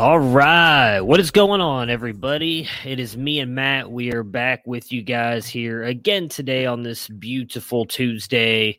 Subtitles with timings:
[0.00, 1.02] All right.
[1.02, 2.66] What is going on, everybody?
[2.86, 3.92] It is me and Matt.
[3.92, 8.78] We are back with you guys here again today on this beautiful Tuesday.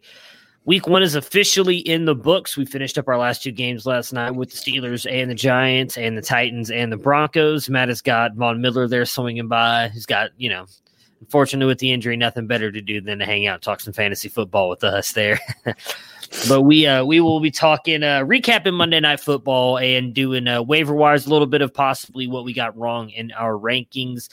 [0.65, 2.57] Week one is officially in the books.
[2.57, 5.95] We finished up our last two games last night with the Steelers and the Giants
[5.95, 7.69] and the Titans and the Broncos.
[7.69, 9.89] Matt has got Von Miller there swinging by.
[9.89, 10.65] He's got, you know,
[11.19, 14.27] unfortunately with the injury, nothing better to do than to hang out talk some fantasy
[14.27, 15.39] football with us there.
[16.47, 20.61] but we uh, we will be talking uh, recapping Monday Night Football and doing uh,
[20.61, 24.29] waiver wires, a little bit of possibly what we got wrong in our rankings.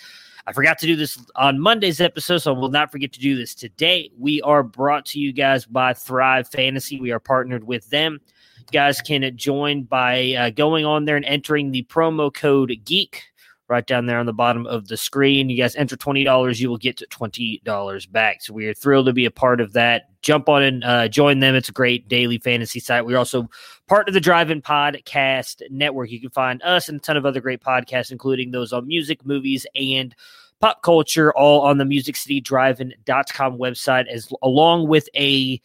[0.47, 3.37] I forgot to do this on Monday's episode, so I will not forget to do
[3.37, 4.11] this today.
[4.19, 6.99] We are brought to you guys by Thrive Fantasy.
[6.99, 8.21] We are partnered with them.
[8.59, 13.25] You guys can join by uh, going on there and entering the promo code GEEK
[13.69, 15.51] right down there on the bottom of the screen.
[15.51, 18.43] You guys enter $20, you will get $20 back.
[18.43, 20.11] So we are thrilled to be a part of that.
[20.23, 21.55] Jump on and uh, join them.
[21.55, 23.05] It's a great daily fantasy site.
[23.05, 23.49] We're also
[23.87, 26.11] part of the Drive In Podcast Network.
[26.11, 29.25] You can find us and a ton of other great podcasts, including those on music,
[29.25, 30.15] movies, and
[30.61, 35.61] pop culture, all on the musiccitydrivein.com website, as along with a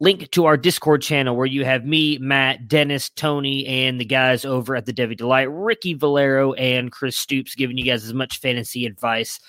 [0.00, 4.44] link to our Discord channel where you have me, Matt, Dennis, Tony, and the guys
[4.44, 8.40] over at the Devi Delight, Ricky Valero, and Chris Stoops, giving you guys as much
[8.40, 9.40] fantasy advice.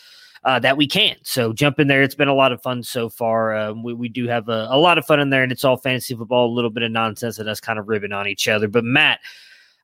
[0.43, 1.15] Uh, that we can.
[1.23, 2.03] So jump in there.
[2.03, 3.53] It's been a lot of fun so far.
[3.53, 5.75] Um, we, we do have a, a lot of fun in there, and it's all
[5.75, 8.69] fantasy football, a little bit of nonsense, and us kind of ribbing on each other.
[8.69, 9.19] But Matt,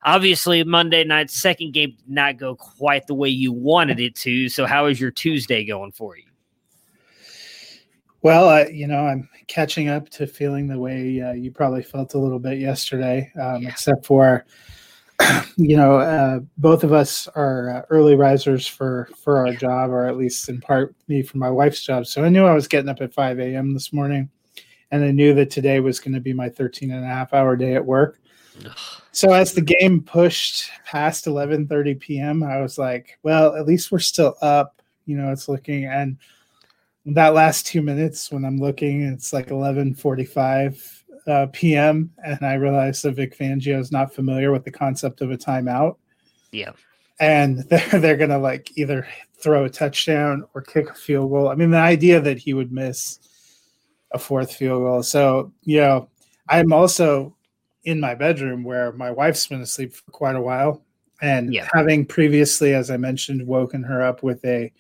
[0.03, 4.47] obviously Monday night second game did not go quite the way you wanted it to.
[4.47, 6.23] So how is your Tuesday going for you?
[8.23, 12.17] Well, you know, I'm catching up to feeling the way uh, you probably felt a
[12.17, 13.69] little bit yesterday, um, yeah.
[13.69, 14.45] except for,
[15.57, 20.07] you know, uh, both of us are uh, early risers for for our job, or
[20.07, 22.05] at least in part me for my wife's job.
[22.07, 23.73] So I knew I was getting up at 5 a.m.
[23.73, 24.29] this morning,
[24.91, 27.57] and I knew that today was going to be my 13 and a half hour
[27.57, 28.21] day at work.
[29.11, 33.99] So as the game pushed past 11:30 p.m., I was like, well, at least we're
[33.99, 34.81] still up.
[35.05, 36.17] You know, it's looking and
[37.05, 42.11] that last two minutes when I'm looking, it's like 11:45 uh, p.m.
[42.23, 45.97] and I realize that Vic Fangio is not familiar with the concept of a timeout.
[46.51, 46.71] Yeah,
[47.19, 51.49] and they're they're gonna like either throw a touchdown or kick a field goal.
[51.49, 53.19] I mean, the idea that he would miss
[54.11, 55.03] a fourth field goal.
[55.03, 56.09] So you know,
[56.47, 57.35] I'm also
[57.83, 60.83] in my bedroom where my wife's been asleep for quite a while,
[61.21, 61.67] and yeah.
[61.73, 64.71] having previously, as I mentioned, woken her up with a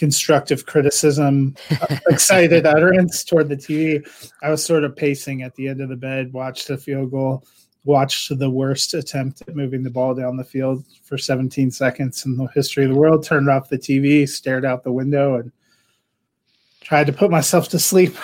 [0.00, 1.54] constructive criticism,
[2.08, 4.02] excited utterance toward the TV.
[4.42, 7.44] I was sort of pacing at the end of the bed, watched the field goal,
[7.84, 12.38] watched the worst attempt at moving the ball down the field for 17 seconds in
[12.38, 15.52] the history of the world, turned off the TV, stared out the window, and
[16.80, 18.16] tried to put myself to sleep.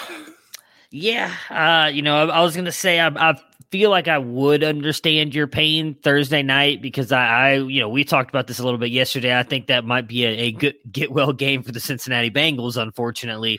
[0.91, 4.19] Yeah, uh, you know, I, I was going to say I've, I've feel like I
[4.19, 8.59] would understand your pain Thursday night because I, I, you know, we talked about this
[8.59, 9.36] a little bit yesterday.
[9.36, 12.80] I think that might be a, a good get well game for the Cincinnati Bengals,
[12.80, 13.59] unfortunately.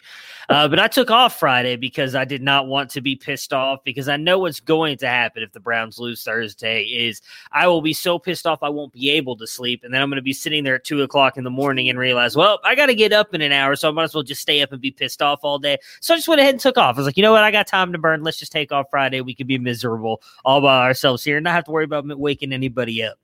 [0.49, 3.83] Uh, but I took off Friday because I did not want to be pissed off
[3.83, 7.21] because I know what's going to happen if the Browns lose Thursday is
[7.51, 10.09] I will be so pissed off I won't be able to sleep, and then I'm
[10.09, 12.75] going to be sitting there at two o'clock in the morning and realize, well, I
[12.75, 14.71] got to get up in an hour, so I might as well just stay up
[14.71, 15.77] and be pissed off all day.
[15.99, 16.95] So I just went ahead and took off.
[16.95, 18.23] I was like, you know what, I got time to burn.
[18.23, 19.19] Let's just take off Friday.
[19.19, 22.53] We could be miserable all by ourselves here and not have to worry about waking
[22.53, 23.17] anybody up.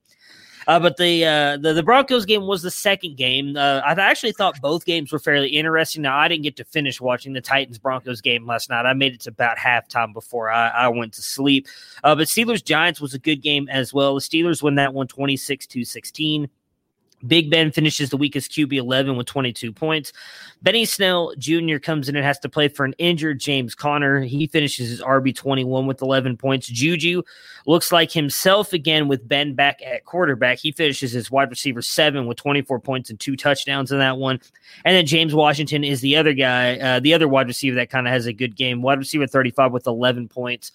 [0.68, 3.58] Uh, but the, uh, the the Broncos game was the second game.
[3.58, 6.04] Uh, I actually thought both games were fairly interesting.
[6.04, 8.86] Now I didn't get to finish watching the Titans Broncos game last night.
[8.86, 11.68] I made it to about halftime before I, I went to sleep.
[12.04, 14.16] Uh, but Steelers Giants was a good game as well.
[14.16, 16.50] The Steelers win that one 26 to 16.
[17.25, 20.14] Big Ben finishes the week as QB 11 with 22 points.
[20.62, 21.78] Benny Snell Jr.
[21.78, 24.22] comes in and has to play for an injured James Conner.
[24.22, 26.68] He finishes his RB 21 with 11 points.
[26.68, 27.22] Juju
[27.66, 30.60] looks like himself again with Ben back at quarterback.
[30.60, 34.40] He finishes his wide receiver seven with 24 points and two touchdowns in that one.
[34.86, 38.08] And then James Washington is the other guy, uh, the other wide receiver that kind
[38.08, 38.81] of has a good game.
[38.81, 40.72] Wide receiver 35 with 11 points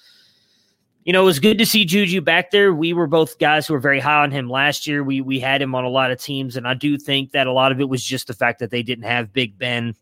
[1.08, 2.74] you know, it was good to see Juju back there.
[2.74, 5.02] We were both guys who were very high on him last year.
[5.02, 7.52] We we had him on a lot of teams, and I do think that a
[7.52, 9.94] lot of it was just the fact that they didn't have Big Ben.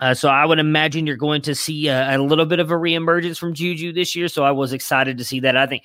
[0.00, 2.74] Uh, so I would imagine you're going to see a, a, little bit of a
[2.74, 4.26] reemergence from Juju this year.
[4.26, 5.56] So I was excited to see that.
[5.56, 5.84] I think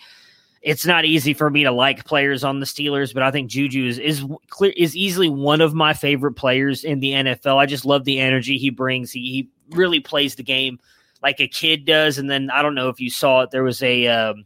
[0.64, 3.86] it's not easy for me to like players on the Steelers, but I think Juju
[3.86, 7.58] is is clear is easily one of my favorite players in the NFL.
[7.58, 9.12] I just love the energy he brings.
[9.12, 10.80] He, he really plays the game
[11.22, 12.18] like a kid does.
[12.18, 13.52] And then I don't know if you saw it.
[13.52, 14.46] There was a, um,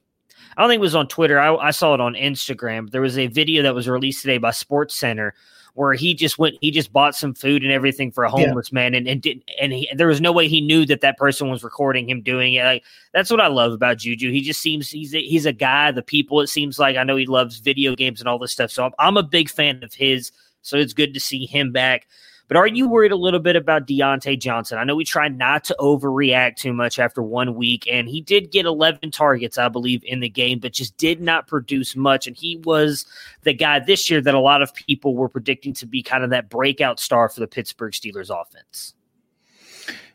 [0.56, 1.40] I don't think it was on Twitter.
[1.40, 2.90] I, I saw it on Instagram.
[2.92, 5.34] There was a video that was released today by Sports Center
[5.76, 8.76] where he just went, he just bought some food and everything for a homeless yeah.
[8.76, 11.50] man, and and didn't, and he, there was no way he knew that that person
[11.50, 12.64] was recording him doing it.
[12.64, 14.32] Like that's what I love about Juju.
[14.32, 15.90] He just seems he's a, he's a guy.
[15.90, 18.70] The people, it seems like I know he loves video games and all this stuff.
[18.70, 20.32] So I'm, I'm a big fan of his.
[20.62, 22.08] So it's good to see him back.
[22.48, 24.78] But are you worried a little bit about Diontae Johnson?
[24.78, 28.52] I know we try not to overreact too much after one week, and he did
[28.52, 32.28] get 11 targets, I believe, in the game, but just did not produce much.
[32.28, 33.06] And he was
[33.44, 36.30] the guy this year that a lot of people were predicting to be kind of
[36.32, 38.94] that breakout star for the Pittsburgh Steelers offense.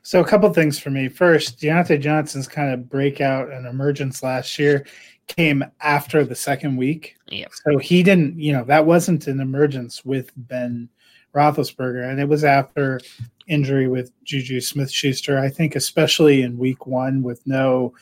[0.03, 1.09] So, a couple things for me.
[1.09, 4.87] First, Diontae Johnson's kind of breakout and emergence last year
[5.29, 7.17] came after the second week.
[7.29, 7.47] Yeah.
[7.65, 10.89] So he didn't, you know, that wasn't an emergence with Ben
[11.35, 13.01] Roethlisberger, and it was after
[13.47, 15.39] injury with Juju Smith Schuster.
[15.39, 17.95] I think, especially in week one with no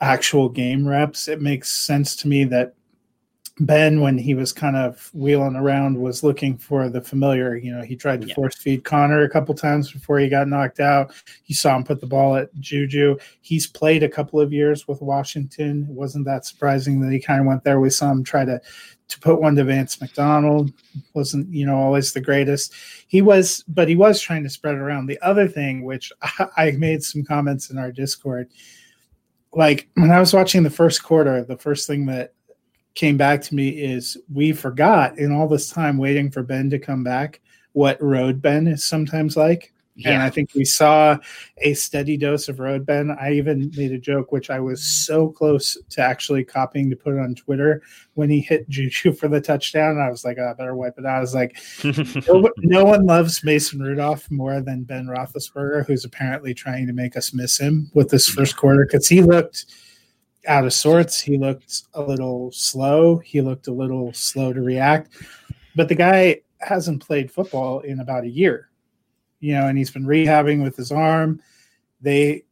[0.00, 2.74] actual game reps, it makes sense to me that
[3.60, 7.56] Ben, when he was kind of wheeling around, was looking for the familiar.
[7.56, 8.34] You know, he tried to yeah.
[8.34, 11.12] force feed Conner a couple times before he got knocked out.
[11.42, 13.16] He saw him put the ball at Juju.
[13.40, 15.88] He's played a couple of years with Washington.
[15.90, 17.80] It wasn't that surprising that he kind of went there.
[17.80, 18.60] We saw him try to
[19.08, 20.72] to put one to Vance McDonald
[21.14, 22.74] wasn't, you know, always the greatest.
[23.06, 25.06] He was, but he was trying to spread around.
[25.06, 28.48] The other thing, which I, I made some comments in our Discord,
[29.52, 32.34] like when I was watching the first quarter, the first thing that
[32.94, 36.78] came back to me is we forgot in all this time waiting for Ben to
[36.78, 37.40] come back
[37.72, 39.72] what road Ben is sometimes like.
[39.98, 40.12] Yeah.
[40.12, 41.18] And I think we saw
[41.56, 43.10] a steady dose of road Ben.
[43.20, 47.14] I even made a joke, which I was so close to actually copying to put
[47.14, 47.82] it on Twitter
[48.14, 49.98] when he hit Juju for the touchdown.
[49.98, 51.16] I was like, oh, I better wipe it out.
[51.16, 51.58] I was like,
[52.28, 57.16] no, no, one loves Mason Rudolph more than Ben Roethlisberger, who's apparently trying to make
[57.16, 59.66] us miss him with this first quarter because he looked
[60.46, 61.20] out of sorts.
[61.20, 63.18] He looked a little slow.
[63.18, 65.10] He looked a little slow to react.
[65.74, 68.68] But the guy hasn't played football in about a year
[69.40, 71.40] you know, and he's been rehabbing with his arm.
[72.00, 72.44] They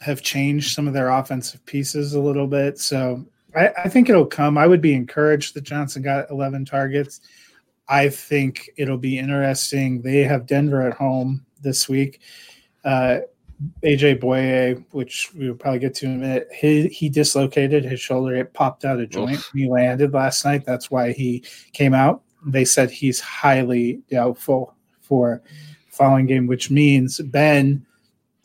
[0.00, 2.78] have changed some of their offensive pieces a little bit.
[2.78, 3.24] So
[3.54, 4.58] I, I, think it'll come.
[4.58, 7.20] I would be encouraged that Johnson got 11 targets.
[7.88, 10.02] I think it'll be interesting.
[10.02, 12.20] They have Denver at home this week.
[12.84, 13.20] Uh,
[13.84, 18.00] AJ Bouye, which we will probably get to in a minute, he, he dislocated his
[18.00, 18.34] shoulder.
[18.34, 19.50] It popped out a joint Oof.
[19.54, 20.64] he landed last night.
[20.64, 22.22] That's why he came out.
[22.44, 25.42] They said he's highly doubtful for
[25.92, 27.86] following game, which means Ben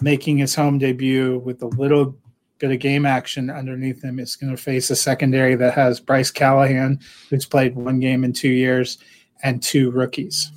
[0.01, 2.15] making his home debut with a little
[2.59, 6.31] bit of game action underneath him is going to face a secondary that has Bryce
[6.31, 6.99] Callahan,
[7.29, 8.97] who's played one game in two years,
[9.43, 10.51] and two rookies.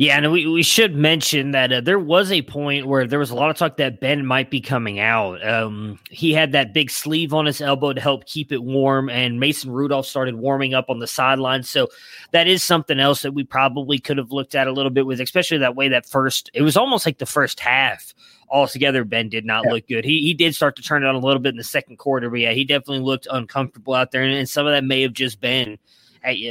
[0.00, 3.30] Yeah, and we, we should mention that uh, there was a point where there was
[3.30, 5.44] a lot of talk that Ben might be coming out.
[5.44, 9.40] Um, he had that big sleeve on his elbow to help keep it warm, and
[9.40, 11.64] Mason Rudolph started warming up on the sideline.
[11.64, 11.88] So
[12.30, 15.20] that is something else that we probably could have looked at a little bit with,
[15.20, 18.14] especially that way that first, it was almost like the first half
[18.50, 19.72] altogether, Ben did not yeah.
[19.72, 20.04] look good.
[20.04, 22.30] He he did start to turn it on a little bit in the second quarter,
[22.30, 25.12] but yeah, he definitely looked uncomfortable out there, and, and some of that may have
[25.12, 25.76] just been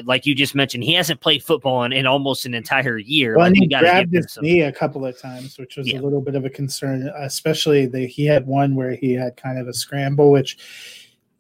[0.06, 3.38] like you just mentioned, he hasn't played football in, in almost an entire year.
[3.38, 6.00] Well, like, he grabbed his knee a couple of times, which was yeah.
[6.00, 7.12] a little bit of a concern.
[7.18, 10.58] Especially the he had one where he had kind of a scramble, which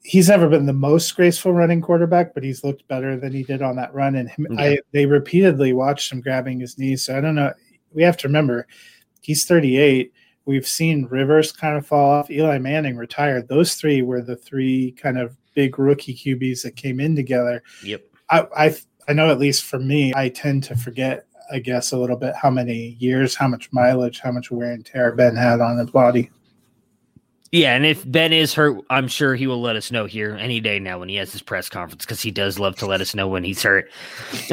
[0.03, 3.61] he's never been the most graceful running quarterback, but he's looked better than he did
[3.61, 4.15] on that run.
[4.15, 4.61] And him, yeah.
[4.61, 6.95] I they repeatedly watched him grabbing his knee.
[6.95, 7.53] So I don't know.
[7.93, 8.67] We have to remember
[9.21, 10.13] he's 38.
[10.45, 12.31] We've seen Rivers kind of fall off.
[12.31, 13.49] Eli Manning retired.
[13.49, 17.61] Those three were the three kind of big rookie QBs that came in together.
[17.83, 18.03] Yep.
[18.29, 18.75] I,
[19.07, 22.35] I know at least for me, I tend to forget, I guess, a little bit
[22.35, 25.89] how many years, how much mileage, how much wear and tear Ben had on his
[25.89, 26.29] body.
[27.51, 30.59] Yeah, and if Ben is hurt, I'm sure he will let us know here any
[30.59, 33.15] day now when he has his press conference because he does love to let us
[33.15, 33.89] know when he's hurt.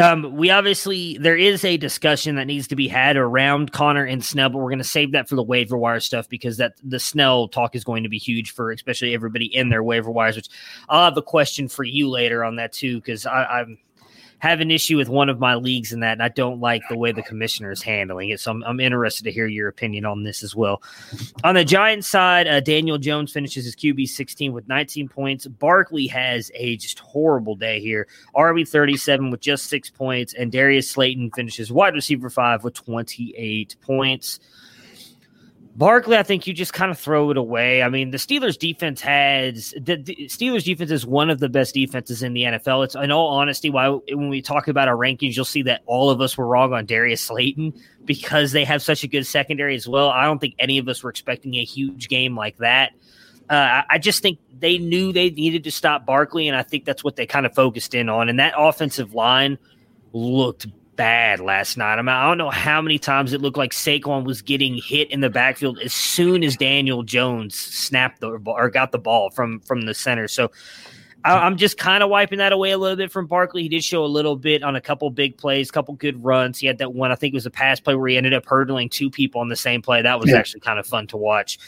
[0.01, 4.25] Um, we obviously there is a discussion that needs to be had around Conner and
[4.25, 7.01] Snell, but we're going to save that for the waiver wire stuff because that the
[7.01, 10.37] Snell talk is going to be huge for especially everybody in their waiver wires.
[10.37, 10.49] Which
[10.89, 13.79] I'll have a question for you later on that too because I'm
[14.39, 16.97] have an issue with one of my leagues in that, and I don't like the
[16.97, 18.41] way the commissioner is handling it.
[18.41, 20.83] So I'm, I'm interested to hear your opinion on this as well.
[21.43, 25.47] On the Giants side, uh, Daniel Jones finishes his QB 16 with 19 points.
[25.47, 28.07] Barkley has a just horrible day here.
[28.37, 33.77] RB 37 with just six points, and Darius Slayton finishes wide receiver five with 28
[33.81, 34.41] points.
[35.77, 37.83] Barkley, I think you just kind of throw it away.
[37.83, 41.75] I mean, the Steelers defense has the, the, Steelers defense is one of the best
[41.75, 42.85] defenses in the NFL.
[42.85, 46.11] It's in all honesty, why when we talk about our rankings, you'll see that all
[46.11, 49.89] of us were wrong on Darius Slayton because they have such a good secondary as
[49.89, 50.11] well.
[50.11, 52.93] I don't think any of us were expecting a huge game like that.
[53.51, 57.03] Uh, I just think they knew they needed to stop Barkley, and I think that's
[57.03, 58.29] what they kind of focused in on.
[58.29, 59.59] And that offensive line
[60.13, 61.99] looked bad last night.
[61.99, 65.11] I mean, I don't know how many times it looked like Saquon was getting hit
[65.11, 69.61] in the backfield as soon as Daniel Jones snapped the or got the ball from
[69.61, 70.29] from the center.
[70.29, 70.51] So
[71.25, 73.63] I, am just kind of wiping that away a little bit from Barkley.
[73.63, 76.59] He did show a little bit on a couple big plays, couple good runs.
[76.59, 78.47] He had that one, I think it was a pass play where he ended up
[78.47, 80.03] hurdling two people on the same play.
[80.03, 80.37] That was yeah.
[80.37, 81.59] actually kind of fun to watch.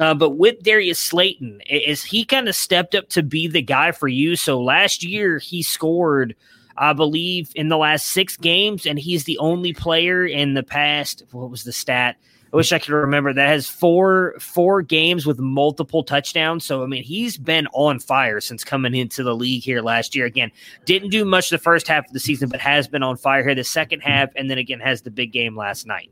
[0.00, 3.92] Uh, but with Darius Slayton, is he kind of stepped up to be the guy
[3.92, 4.36] for you?
[4.36, 6.34] So last year he scored–
[6.78, 11.24] I believe, in the last six games, and he's the only player in the past.
[11.32, 12.16] What was the stat?
[12.52, 16.64] I wish I could remember that has four four games with multiple touchdowns.
[16.64, 20.24] So I mean, he's been on fire since coming into the league here last year.
[20.24, 20.50] Again,
[20.86, 23.54] didn't do much the first half of the season, but has been on fire here
[23.54, 26.10] the second half, and then again has the big game last night.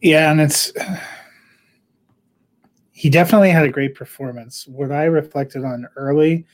[0.00, 0.72] Yeah, and it's
[2.92, 4.64] he definitely had a great performance.
[4.68, 6.46] What I reflected on early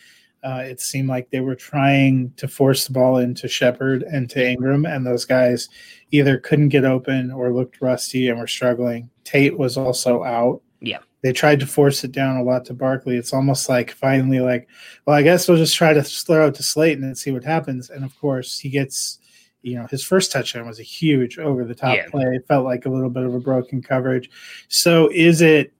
[0.44, 4.46] uh, it seemed like they were trying to force the ball into Shepard and to
[4.46, 5.68] Ingram, and those guys
[6.10, 9.10] either couldn't get open or looked rusty and were struggling.
[9.24, 10.62] Tate was also out.
[10.80, 10.98] Yeah.
[11.22, 13.16] They tried to force it down a lot to Barkley.
[13.16, 14.68] It's almost like finally, like,
[15.04, 17.90] well, I guess we'll just try to throw it to Slayton and see what happens.
[17.90, 19.18] And of course, he gets,
[19.62, 22.08] you know, his first touchdown was a huge over the top yeah.
[22.08, 22.22] play.
[22.22, 24.30] It felt like a little bit of a broken coverage.
[24.68, 25.72] So is it,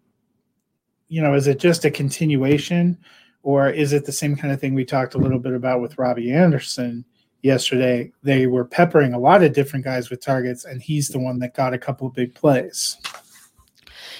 [1.06, 2.98] you know, is it just a continuation?
[3.48, 5.96] Or is it the same kind of thing we talked a little bit about with
[5.96, 7.02] Robbie Anderson
[7.40, 8.12] yesterday?
[8.22, 11.54] They were peppering a lot of different guys with targets, and he's the one that
[11.54, 12.98] got a couple of big plays.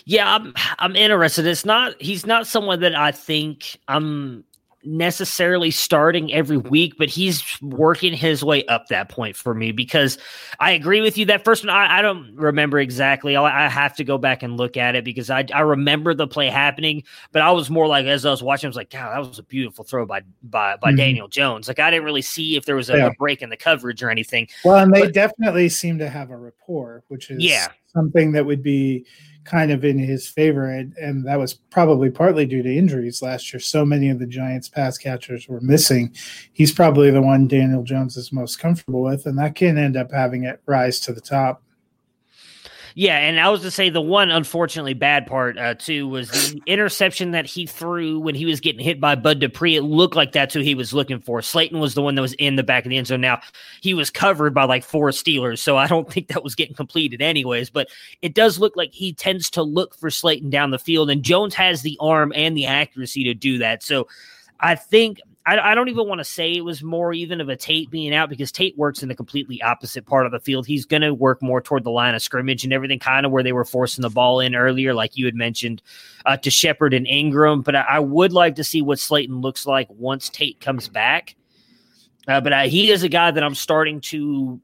[0.07, 1.45] Yeah, I'm I'm interested.
[1.45, 4.45] It's not he's not someone that I think I'm
[4.89, 10.17] necessarily starting every week, but he's working his way up that point for me because
[10.61, 11.27] I agree with you.
[11.27, 13.37] That first one, I, I don't remember exactly.
[13.37, 16.27] I, I, have to go back and look at it because I, I remember the
[16.27, 19.13] play happening, but I was more like, as I was watching, I was like, God,
[19.13, 20.97] that was a beautiful throw by by, by mm-hmm.
[20.97, 21.69] Daniel Jones.
[21.69, 23.07] Like, I didn't really see if there was a, yeah.
[23.09, 24.49] a, break in the coverage or anything.
[24.65, 27.69] Well, and they but, definitely seem to have a rapport, which is yeah.
[27.93, 29.05] something that would be
[29.49, 33.53] kind of in his favor, and, and that was probably partly due to injuries last
[33.53, 33.61] year.
[33.61, 36.15] So many of the Giants' pass catchers were missing.
[36.53, 40.13] He's probably the one Daniel Jones is most comfortable with, and that can end up
[40.13, 41.63] having it rise to the top.
[42.99, 46.61] Yeah, and I was to say the one unfortunately bad part uh, too was the
[46.67, 49.77] interception that he threw when he was getting hit by Bud Dupree.
[49.77, 51.41] It looked like that's who he was looking for.
[51.41, 53.21] Slayton was the one that was in the back of the end zone.
[53.21, 53.39] Now
[53.83, 57.23] he was covered by like four Steelers, so I don't think that was getting completed
[57.23, 57.71] anyways.
[57.71, 57.87] But
[58.21, 61.55] it does look like he tends to look for Slayton down the field, and Jones
[61.55, 63.85] has the arm and the accuracy to do that.
[63.85, 64.09] So
[64.59, 67.57] I think I, I don't even want to say it was more even of a
[67.57, 70.67] Tate being out because Tate works in the completely opposite part of the field.
[70.67, 73.43] He's going to work more toward the line of scrimmage and everything, kind of where
[73.43, 75.81] they were forcing the ball in earlier, like you had mentioned,
[76.27, 77.63] uh, to Shepard and Ingram.
[77.63, 81.35] But I, I, would like to see what Slayton looks like once Tate comes back.
[82.27, 84.61] Uh, but uh, he is a guy that I'm starting to,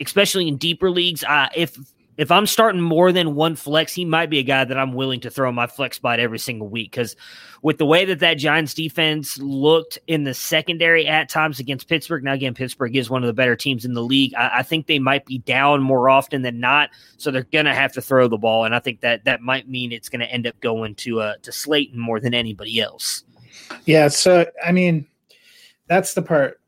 [0.00, 1.22] especially in deeper leagues.
[1.22, 1.78] Uh, if
[2.20, 5.20] if I'm starting more than one flex, he might be a guy that I'm willing
[5.20, 6.90] to throw my flex spot every single week.
[6.90, 7.16] Because
[7.62, 12.22] with the way that that Giants defense looked in the secondary at times against Pittsburgh,
[12.22, 14.34] now again, Pittsburgh is one of the better teams in the league.
[14.34, 17.74] I, I think they might be down more often than not, so they're going to
[17.74, 20.30] have to throw the ball, and I think that that might mean it's going to
[20.30, 23.24] end up going to uh, to Slayton more than anybody else.
[23.86, 25.06] Yeah, so I mean,
[25.86, 26.59] that's the part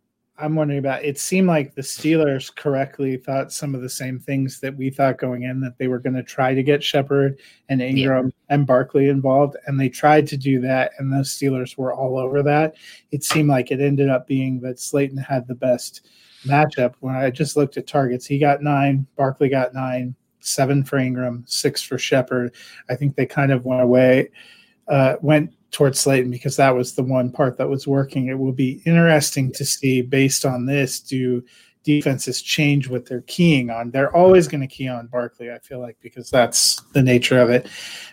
[0.42, 1.04] I'm wondering about.
[1.04, 5.18] It seemed like the Steelers correctly thought some of the same things that we thought
[5.18, 8.54] going in that they were going to try to get Shepard and Ingram yeah.
[8.54, 12.42] and Barkley involved, and they tried to do that, and the Steelers were all over
[12.42, 12.74] that.
[13.12, 16.08] It seemed like it ended up being that Slayton had the best
[16.44, 16.94] matchup.
[16.98, 21.44] When I just looked at targets, he got nine, Barkley got nine, seven for Ingram,
[21.46, 22.54] six for Shepard.
[22.90, 24.30] I think they kind of went away,
[24.88, 28.28] uh, went towards Slayton because that was the one part that was working.
[28.28, 31.42] It will be interesting to see based on this, do
[31.84, 33.90] defenses change what they're keying on.
[33.90, 37.50] They're always going to key on Barkley, I feel like, because that's the nature of
[37.50, 37.68] it.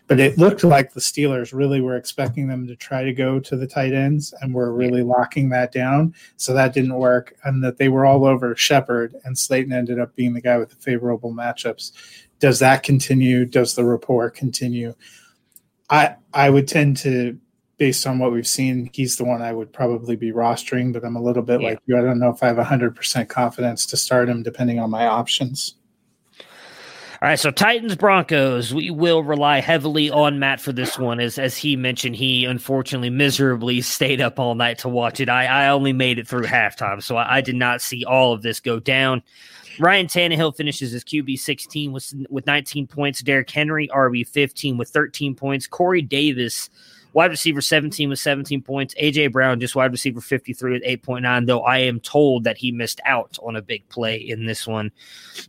[0.07, 3.55] But it looked like the Steelers really were expecting them to try to go to
[3.55, 6.15] the tight ends and were really locking that down.
[6.37, 7.35] So that didn't work.
[7.43, 10.69] And that they were all over Shepard, and Slayton ended up being the guy with
[10.69, 11.91] the favorable matchups.
[12.39, 13.45] Does that continue?
[13.45, 14.95] Does the rapport continue?
[15.89, 17.37] I I would tend to
[17.79, 21.15] based on what we've seen, he's the one I would probably be rostering, but I'm
[21.15, 21.69] a little bit yeah.
[21.69, 21.97] like you.
[21.97, 25.75] I don't know if I have 100% confidence to start him depending on my options.
[27.21, 31.19] All right, so Titans Broncos, we will rely heavily on Matt for this one.
[31.19, 35.27] As as he mentioned, he unfortunately miserably stayed up all night to watch it.
[35.27, 38.41] I, I only made it through halftime, so I, I did not see all of
[38.41, 39.21] this go down.
[39.79, 43.21] Ryan Tannehill finishes his QB 16 with, with 19 points.
[43.21, 45.67] Derrick Henry, RB 15 with 13 points.
[45.67, 46.69] Corey Davis
[47.13, 48.93] Wide receiver 17 with 17 points.
[48.95, 53.01] AJ Brown, just wide receiver 53 with 8.9, though I am told that he missed
[53.05, 54.91] out on a big play in this one.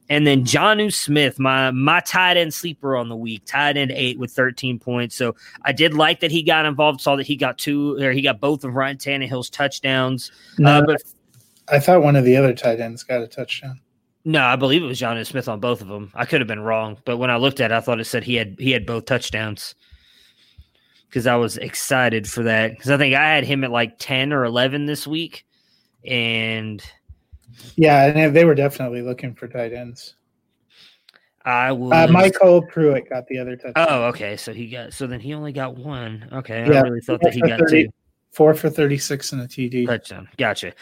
[0.08, 4.18] And then Jonnu Smith, my my tight end sleeper on the week, tight end eight
[4.18, 5.16] with 13 points.
[5.16, 8.22] So I did like that he got involved, saw that he got two or he
[8.22, 10.32] got both of Ryan Tannehill's touchdowns.
[10.58, 11.02] No, uh, but
[11.68, 13.80] I thought one of the other tight ends got a touchdown.
[14.24, 16.10] No, I believe it was Jonnu Smith on both of them.
[16.14, 18.24] I could have been wrong, but when I looked at it, I thought it said
[18.24, 19.74] he had he had both touchdowns
[21.10, 24.32] because I was excited for that because I think I had him at like ten
[24.32, 25.44] or eleven this week,
[26.06, 26.82] and
[27.76, 30.14] yeah, and they were definitely looking for tight ends.
[31.44, 31.92] I will.
[31.92, 33.86] Uh, MyCole Pruitt got the other touchdown.
[33.88, 34.36] Oh, okay.
[34.36, 34.92] So he got.
[34.92, 36.28] So then he only got one.
[36.32, 37.90] Okay, yeah, I really thought that he got 30, two.
[38.32, 40.28] Four for thirty-six in a TD touchdown.
[40.38, 40.72] Gotcha.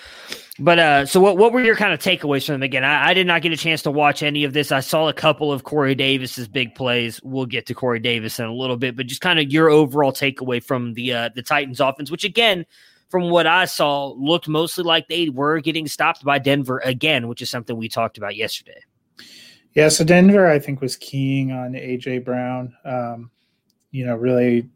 [0.58, 1.38] But uh, so what?
[1.38, 2.62] What were your kind of takeaways from them?
[2.62, 4.70] Again, I, I, did not get a chance to watch any of this.
[4.70, 7.22] I saw a couple of Corey Davis's big plays.
[7.22, 10.12] We'll get to Corey Davis in a little bit, but just kind of your overall
[10.12, 12.66] takeaway from the uh, the Titans offense, which again,
[13.08, 17.40] from what I saw, looked mostly like they were getting stopped by Denver again, which
[17.40, 18.82] is something we talked about yesterday.
[19.72, 22.74] Yeah, so Denver, I think, was keying on AJ Brown.
[22.84, 23.30] Um,
[23.90, 24.68] you know, really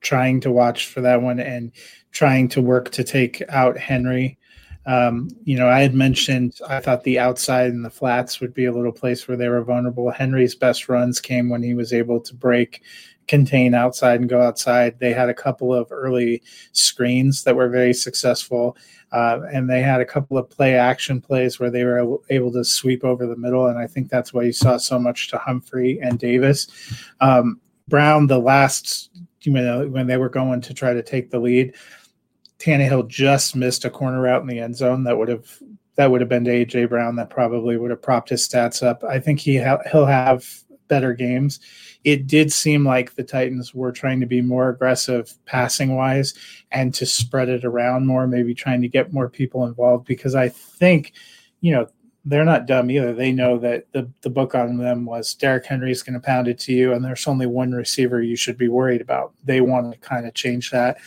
[0.00, 1.72] trying to watch for that one and
[2.12, 4.38] trying to work to take out Henry.
[4.86, 8.64] Um, you know, I had mentioned I thought the outside and the flats would be
[8.64, 10.10] a little place where they were vulnerable.
[10.10, 12.82] Henry's best runs came when he was able to break,
[13.26, 14.98] contain outside, and go outside.
[14.98, 16.42] They had a couple of early
[16.72, 18.78] screens that were very successful.
[19.12, 22.64] Uh, and they had a couple of play action plays where they were able to
[22.64, 23.66] sweep over the middle.
[23.66, 26.66] And I think that's why you saw so much to Humphrey and Davis.
[27.20, 29.10] Um, Brown, the last,
[29.42, 31.74] you know, when they were going to try to take the lead,
[32.58, 35.58] Tannehill just missed a corner out in the end zone that would have
[35.96, 39.02] that would have been to AJ Brown that probably would have propped his stats up.
[39.02, 40.46] I think he ha- he'll have
[40.86, 41.60] better games.
[42.04, 46.34] It did seem like the Titans were trying to be more aggressive passing wise
[46.70, 50.48] and to spread it around more, maybe trying to get more people involved because I
[50.48, 51.12] think,
[51.60, 51.88] you know,
[52.28, 53.14] they're not dumb either.
[53.14, 56.46] They know that the, the book on them was Derrick Henry is going to pound
[56.46, 59.32] it to you, and there's only one receiver you should be worried about.
[59.44, 60.98] They want to kind of change that.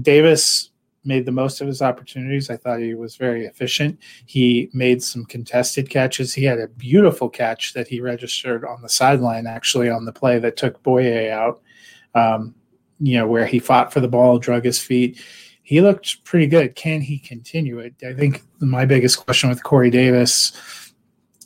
[0.00, 0.70] Davis
[1.02, 2.50] made the most of his opportunities.
[2.50, 3.98] I thought he was very efficient.
[4.26, 6.34] He made some contested catches.
[6.34, 10.38] He had a beautiful catch that he registered on the sideline, actually, on the play
[10.38, 11.62] that took Bouye out,
[12.14, 12.54] um,
[13.00, 15.22] you know, where he fought for the ball, drug his feet.
[15.64, 16.76] He looked pretty good.
[16.76, 17.94] Can he continue it?
[18.06, 20.52] I think my biggest question with Corey Davis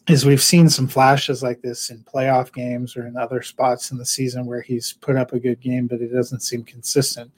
[0.09, 3.99] is we've seen some flashes like this in playoff games or in other spots in
[3.99, 7.31] the season where he's put up a good game, but it doesn't seem consistent.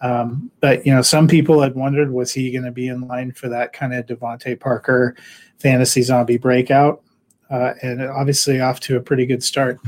[0.00, 3.32] Um, but you know, some people had wondered was he going to be in line
[3.32, 5.16] for that kind of DeVante Parker
[5.58, 7.02] fantasy zombie breakout,
[7.50, 9.78] uh, and obviously off to a pretty good start.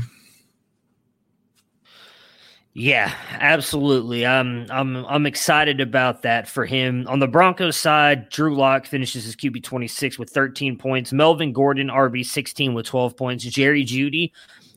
[2.79, 4.23] Yeah, absolutely.
[4.23, 7.07] I'm I'm I'm excited about that for him.
[7.07, 11.11] On the Broncos side, Drew Lock finishes his QB 26 with 13 points.
[11.11, 13.43] Melvin Gordon RB 16 with 12 points.
[13.45, 14.31] Jerry Jeudy,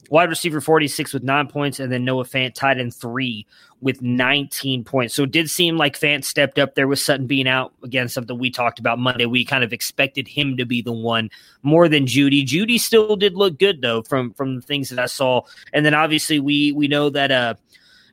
[0.09, 3.47] wide receiver 46 with nine points, and then Noah Fant tied in three
[3.83, 5.15] with 19 points.
[5.15, 7.75] So it did seem like Fant stepped up there with Sutton being out.
[7.85, 9.27] Again, something we talked about Monday.
[9.27, 11.29] We kind of expected him to be the one
[11.63, 12.47] more than Jeudy.
[12.47, 15.43] Jeudy still did look good though from from the things that I saw.
[15.75, 17.55] And then obviously we we know that uh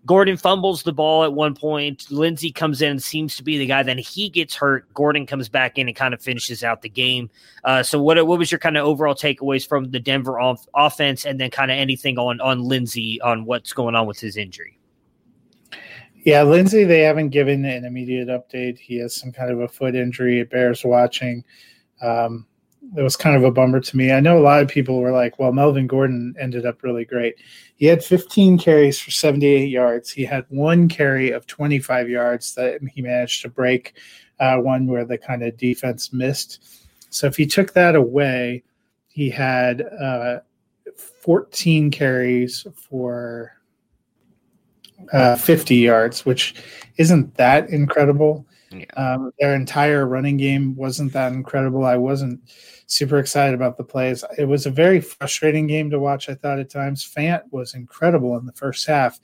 [0.06, 2.10] Gordon fumbles the ball at one point.
[2.12, 3.84] Lindsay comes in and seems to be the guy.
[3.84, 4.92] Then he gets hurt.
[4.94, 7.30] Gordon comes back in and kind of finishes out the game.
[7.64, 11.26] Uh, so, what what was your kind of overall takeaways from the Denver off- offense,
[11.26, 14.78] and then kind of anything on on Lindsay on what's going on with his injury?
[16.28, 18.78] Yeah, Lindsay, they haven't given an immediate update.
[18.78, 20.42] He has some kind of a foot injury.
[20.42, 21.44] It bears watching.
[22.02, 22.46] Um,
[22.94, 24.12] that was kind of a bummer to me.
[24.12, 27.36] I know a lot of people were like, "Well, Melvin Gordon ended up really great."
[27.76, 30.12] He had 15 carries for 78 yards.
[30.12, 33.94] He had one carry of 25 yards that he managed to break,
[34.40, 36.64] uh, one where the kind of defense missed.
[37.10, 38.64] So if he took that away,
[39.10, 40.40] he had uh,
[41.22, 43.54] 14 carries for
[45.14, 46.56] uh, 50 yards, which
[46.98, 48.46] isn't that incredible.
[48.80, 49.14] Yeah.
[49.14, 51.86] Um, their entire running game wasn't that incredible.
[51.86, 52.42] I wasn't
[52.88, 54.24] super excited about the plays.
[54.38, 57.04] It was a very frustrating game to watch, I thought at times.
[57.06, 59.20] Fant was incredible in the first half.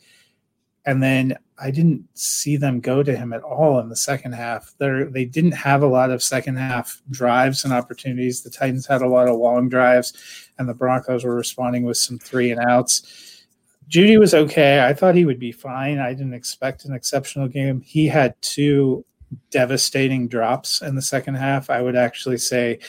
[0.86, 4.74] And then I didn't see them go to him at all in the second half.
[4.80, 8.42] They they didn't have a lot of second half drives and opportunities.
[8.42, 12.20] The Titans had a lot of long drives, and the Broncos were responding with some
[12.20, 13.46] three and outs.
[13.88, 14.86] Jeudy was okay.
[14.86, 16.00] I thought he would be fine.
[16.00, 17.80] I didn't expect an exceptional game.
[17.80, 19.06] He had two
[19.52, 21.70] devastating drops in the second half.
[21.70, 22.80] I would actually say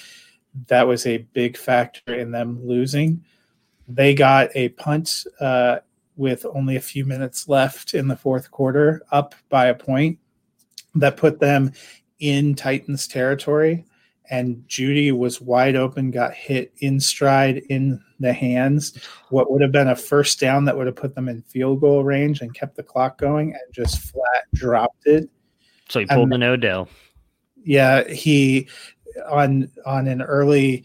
[0.69, 3.25] that was a big factor in them losing.
[3.89, 5.79] They got a punt uh,
[6.17, 10.19] with only a few minutes left in the fourth quarter, up by a point,
[10.95, 11.73] that put them
[12.21, 13.85] in Titans territory.
[14.31, 18.97] And Jeudy was wide open, got hit in stride in the hands.
[19.29, 22.05] What would have been a first down that would have put them in field goal
[22.05, 25.29] range and kept the clock going and just flat dropped it.
[25.89, 26.89] So he pulled and, an Odell.
[27.65, 28.69] Yeah, he
[29.31, 30.85] on on an early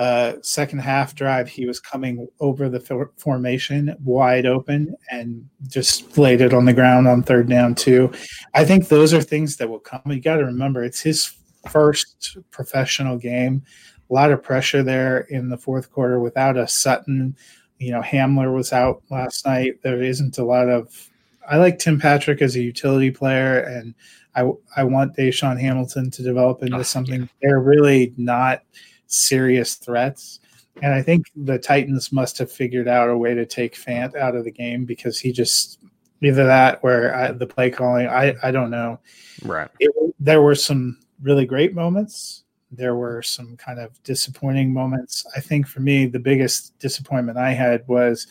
[0.00, 6.16] uh, second half drive, he was coming over the for- formation wide open and just
[6.16, 8.10] laid it on the ground on third down too.
[8.54, 10.00] I think those are things that will come.
[10.06, 11.34] You got to remember it's his
[11.68, 13.62] first professional game.
[14.10, 17.36] A lot of pressure there in the fourth quarter without a Sutton.
[17.78, 19.82] You know, Hamler was out last night.
[19.82, 21.10] There isn't a lot of.
[21.46, 23.94] I like Tim Patrick as a utility player, and
[24.34, 27.22] I I want DaeSean Hamilton to develop into oh, something.
[27.22, 27.26] Yeah.
[27.42, 28.62] They're really not
[29.06, 30.40] serious threats.
[30.82, 34.34] And I think the Titans must have figured out a way to take Fant out
[34.34, 35.80] of the game because he just
[36.22, 38.06] either that or I, the play calling.
[38.06, 38.98] I I don't know.
[39.44, 39.68] Right.
[39.78, 42.44] It, there were some really great moments.
[42.70, 45.26] There were some kind of disappointing moments.
[45.36, 48.28] I think for me, the biggest disappointment I had was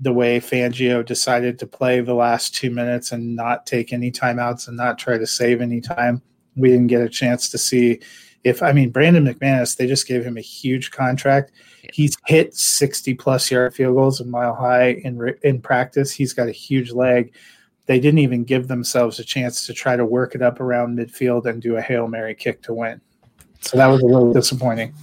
[0.00, 4.66] the way Fangio decided to play the last two minutes and not take any timeouts
[4.66, 6.22] and not try to save any time.
[6.56, 8.00] We didn't get a chance to see
[8.42, 11.52] if I mean Brandon McManus, they just gave him a huge contract.
[11.92, 16.10] He's hit 60 plus yard field goals and mile high in in practice.
[16.12, 17.34] He's got a huge leg.
[17.86, 21.46] They didn't even give themselves a chance to try to work it up around midfield
[21.46, 23.00] and do a hail mary kick to win.
[23.60, 24.94] So that was a little disappointing.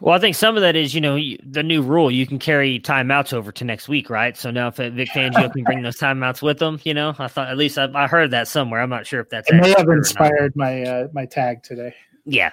[0.00, 2.10] Well, I think some of that is, you know, the new rule.
[2.10, 4.36] You can carry timeouts over to next week, right?
[4.36, 7.48] So now if Vic Fangio can bring those timeouts with them, you know, I thought
[7.48, 8.82] at least I, I heard that somewhere.
[8.82, 9.48] I'm not sure if that's.
[9.48, 11.94] It may have inspired my uh, my tag today.
[12.26, 12.50] Yeah,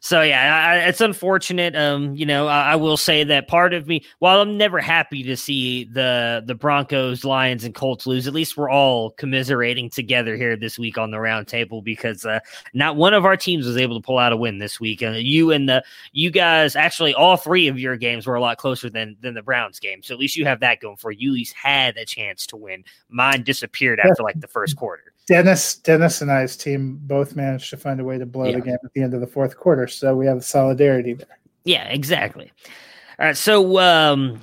[0.00, 1.74] so yeah, I, it's unfortunate.
[1.76, 5.22] Um, you know, I, I, will say that part of me, while I'm never happy
[5.24, 10.36] to see the the Broncos, Lions, and Colts lose, at least we're all commiserating together
[10.36, 12.40] here this week on the roundtable because uh,
[12.74, 15.02] not one of our teams was able to pull out a win this week.
[15.02, 18.58] Uh, you and the you guys, actually, all three of your games were a lot
[18.58, 20.02] closer than than the Browns game.
[20.02, 21.30] So at least you have that going for you.
[21.30, 22.84] At least had a chance to win.
[23.08, 25.12] Mine disappeared after like the first quarter.
[25.26, 28.56] Dennis, Dennis, and I's team both managed to find a way to blow yeah.
[28.56, 29.88] the game at the end of the fourth quarter.
[29.88, 31.38] So we have solidarity there.
[31.64, 32.52] Yeah, exactly.
[33.18, 34.40] All right, so um,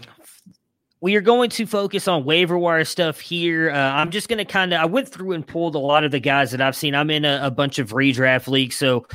[1.00, 3.72] we are going to focus on waiver wire stuff here.
[3.72, 6.12] Uh, I'm just going to kind of I went through and pulled a lot of
[6.12, 6.96] the guys that I've seen.
[6.96, 9.06] I'm in a, a bunch of redraft leagues, so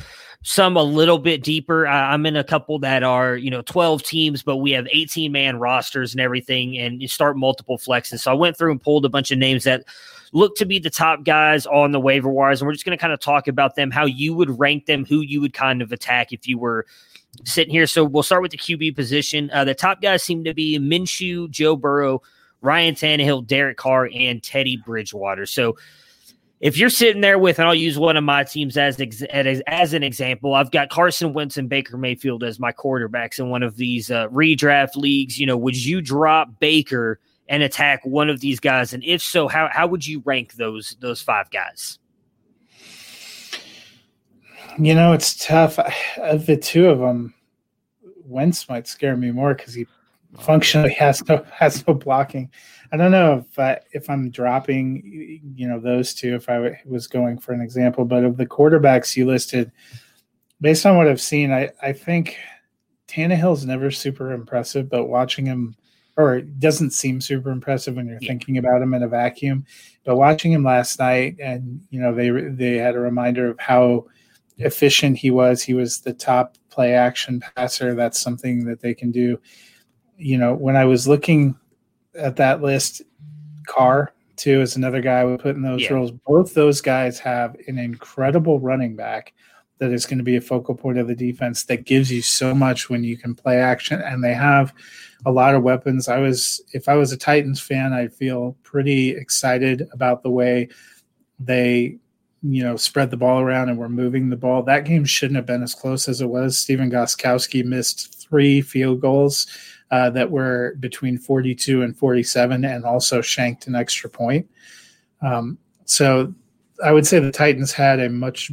[0.41, 1.87] some a little bit deeper.
[1.87, 5.59] I'm in a couple that are, you know, 12 teams, but we have 18 man
[5.59, 8.21] rosters and everything, and you start multiple flexes.
[8.21, 9.83] So I went through and pulled a bunch of names that
[10.31, 12.61] look to be the top guys on the waiver wires.
[12.61, 15.05] And we're just going to kind of talk about them, how you would rank them,
[15.05, 16.85] who you would kind of attack if you were
[17.45, 17.87] sitting here.
[17.87, 19.49] So we'll start with the QB position.
[19.51, 22.21] Uh, the top guys seem to be Minshew, Joe Burrow,
[22.61, 25.45] Ryan Tannehill, Derek Carr, and Teddy Bridgewater.
[25.45, 25.77] So
[26.59, 29.93] if you're sitting there with, and I'll use one of my teams as as, as
[29.93, 33.77] an example, I've got Carson Wentz and Baker Mayfield as my quarterbacks in one of
[33.77, 35.39] these uh, redraft leagues.
[35.39, 38.93] You know, would you drop Baker and attack one of these guys?
[38.93, 41.99] And if so, how how would you rank those those five guys?
[44.77, 45.77] You know, it's tough.
[46.17, 47.33] Of the two of them,
[48.23, 49.85] Wentz might scare me more because he
[50.37, 52.49] oh, functionally has no has no blocking.
[52.91, 56.33] I don't know if I, if I'm dropping, you know, those two.
[56.35, 59.71] If I was going for an example, but of the quarterbacks you listed,
[60.61, 62.37] based on what I've seen, I I think
[63.07, 65.75] Tannehill's never super impressive, but watching him
[66.19, 68.27] or it doesn't seem super impressive when you're yeah.
[68.27, 69.65] thinking about him in a vacuum.
[70.03, 74.05] But watching him last night, and you know, they they had a reminder of how
[74.57, 75.63] efficient he was.
[75.63, 77.95] He was the top play action passer.
[77.95, 79.39] That's something that they can do.
[80.17, 81.55] You know, when I was looking
[82.15, 83.01] at that list,
[83.65, 85.93] Carr too is another guy we put in those yeah.
[85.93, 86.11] roles.
[86.11, 89.33] Both those guys have an incredible running back
[89.79, 92.53] that is going to be a focal point of the defense that gives you so
[92.53, 94.73] much when you can play action and they have
[95.25, 96.07] a lot of weapons.
[96.07, 100.69] I was if I was a Titans fan, I'd feel pretty excited about the way
[101.39, 101.97] they
[102.41, 104.63] you know spread the ball around and were moving the ball.
[104.63, 106.59] That game shouldn't have been as close as it was.
[106.59, 109.47] Stephen Gostkowski missed three field goals
[109.91, 114.49] uh, that were between 42 and 47 and also shanked an extra point.
[115.21, 116.33] Um, so
[116.83, 118.51] I would say the Titans had a much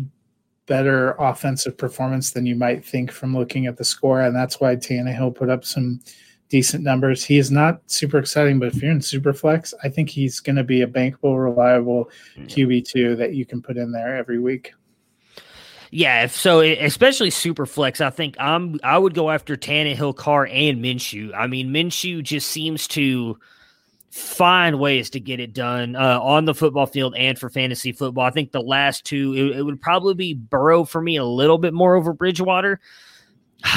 [0.66, 4.76] better offensive performance than you might think from looking at the score, and that's why
[4.76, 6.00] Tannehill put up some
[6.48, 7.24] decent numbers.
[7.24, 10.57] He is not super exciting, but if you're in super flex, I think he's going
[10.57, 12.46] to be a bankable, reliable mm.
[12.46, 14.72] QB two that you can put in there every week.
[15.90, 21.33] Yeah, so especially Superflex, I think I'm I would go after Tannehill, Carr, and Minshew.
[21.35, 23.38] I mean, Minshew just seems to
[24.16, 28.24] find ways to get it done uh, on the football field and for fantasy football.
[28.24, 31.59] I think the last two, it, it would probably be Burrow for me a little
[31.59, 32.81] bit more over Bridgewater.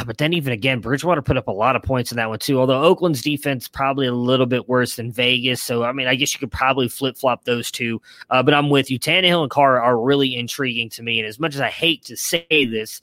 [0.06, 2.60] But then, even again, Bridgewater put up a lot of points in that one too.
[2.60, 6.34] Although Oakland's defense probably a little bit worse than Vegas, so I mean, I guess
[6.34, 8.02] you could probably flip flop those two.
[8.30, 9.00] Uh, but I'm with you.
[9.00, 12.18] Tannehill and Carr are really intriguing to me, and as much as I hate to
[12.18, 13.02] say this,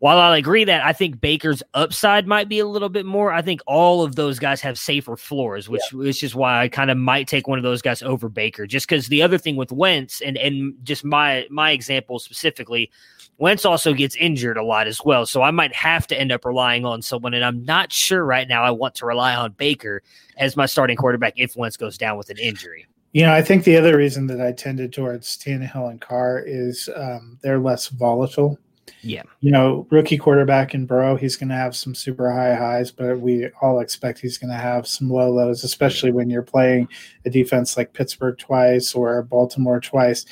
[0.00, 3.42] while I agree that I think Baker's upside might be a little bit more, I
[3.42, 6.02] think all of those guys have safer floors, which yeah.
[6.02, 8.66] is just why I kind of might take one of those guys over Baker.
[8.66, 12.90] Just because the other thing with Wentz and and just my my example specifically,
[13.38, 15.26] Wentz also gets injured a lot as well.
[15.26, 18.46] So I might have to end up relying on someone, and I'm not sure right
[18.46, 20.02] now I want to rely on Baker
[20.36, 22.86] as my starting quarterback if Wentz goes down with an injury.
[23.12, 26.88] You know, I think the other reason that I tended towards Tannehill and Carr is
[26.94, 28.58] um, they're less volatile
[29.02, 29.22] yeah.
[29.40, 33.20] You know, rookie quarterback in Burrow, he's going to have some super high highs, but
[33.20, 36.88] we all expect he's going to have some low lows, especially when you're playing
[37.24, 40.24] a defense like Pittsburgh twice or Baltimore twice.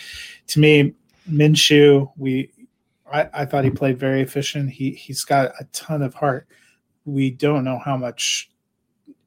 [0.49, 0.95] To me,
[1.31, 2.51] Minshew, we
[3.13, 4.71] I, I thought he played very efficient.
[4.71, 6.47] He he's got a ton of heart.
[7.05, 8.51] We don't know how much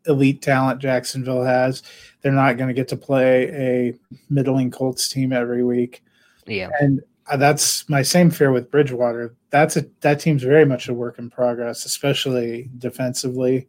[0.06, 1.84] elite talent Jacksonville has.
[2.22, 3.94] They're not going to get to play a
[4.30, 6.04] middling Colts team every week.
[6.46, 6.70] Yeah.
[6.80, 7.02] And
[7.38, 9.36] that's my same fear with Bridgewater.
[9.50, 13.68] That's a that team's very much a work in progress, especially defensively,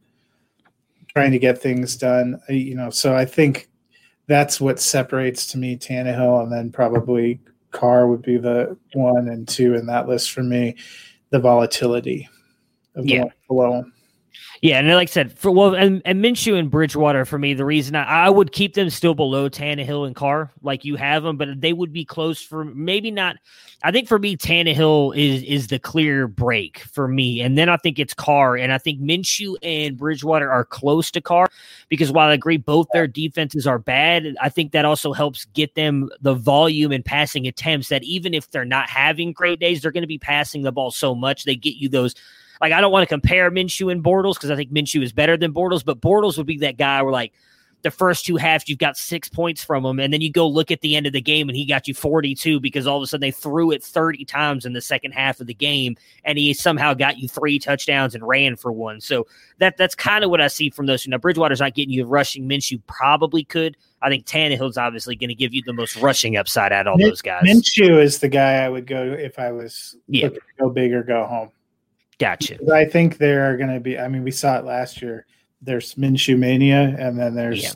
[1.08, 2.40] trying to get things done.
[2.48, 3.68] Uh, you know, so I think
[4.26, 9.46] that's what separates to me Tannehill, and then probably Carr would be the one and
[9.46, 10.76] two in that list for me.
[11.30, 12.28] The volatility
[12.96, 13.24] of yeah.
[13.46, 13.84] below
[14.62, 17.64] yeah, and like I said, for well, and, and Minshew and Bridgewater for me, the
[17.64, 21.36] reason I, I would keep them still below Tannehill and Carr, like you have them,
[21.36, 23.36] but they would be close for maybe not.
[23.82, 27.78] I think for me, Tannehill is is the clear break for me, and then I
[27.78, 31.48] think it's Carr, and I think Minshew and Bridgewater are close to Carr
[31.88, 35.74] because while I agree both their defenses are bad, I think that also helps get
[35.74, 39.92] them the volume and passing attempts that even if they're not having great days, they're
[39.92, 42.14] going to be passing the ball so much they get you those
[42.60, 45.36] like I don't want to compare Minshew and Bortles because I think Minshew is better
[45.36, 47.32] than Bortles, but Bortles would be that guy where like
[47.82, 50.70] the first two halves you've got six points from him, and then you go look
[50.70, 53.06] at the end of the game and he got you 42 because all of a
[53.06, 56.52] sudden they threw it 30 times in the second half of the game, and he
[56.52, 59.00] somehow got you three touchdowns and ran for one.
[59.00, 59.26] So
[59.58, 61.10] that that's kind of what I see from those two.
[61.10, 62.48] Now Bridgewater's not getting you rushing.
[62.48, 63.76] Minshew probably could.
[64.02, 66.98] I think Tannehill's obviously going to give you the most rushing upside out of all
[66.98, 67.42] Min- those guys.
[67.44, 70.28] Minshew is the guy I would go if I was yeah.
[70.28, 71.50] to go big or go home.
[72.20, 72.58] Gotcha.
[72.70, 73.98] I think there are going to be.
[73.98, 75.24] I mean, we saw it last year.
[75.62, 77.72] There's Minshew mania, and then there's, yeah.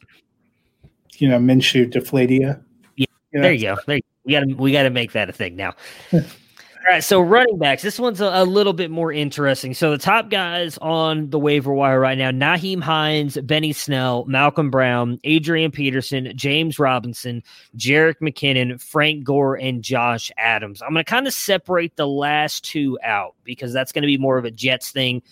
[1.17, 2.63] you know, Minshew deflatia.
[2.97, 3.43] Yeah, you know?
[3.43, 3.77] there you go.
[3.87, 4.09] There you go.
[4.25, 5.75] We got to we got to make that a thing now.
[6.87, 7.83] All right, so running backs.
[7.83, 9.73] This one's a, a, little bit more interesting.
[9.73, 14.71] So the top guys on the waiver wire right now: Nyheim Hines, Benny Snell, Malcolm
[14.71, 17.43] Brown, Adrian Peterson, James Robinson,
[17.75, 20.83] Jerick McKinnon, Frank Gore, and Josh Adams.
[20.83, 24.19] I'm going to kind of separate the last two out because that's going to be
[24.19, 25.23] more of a Jets thing.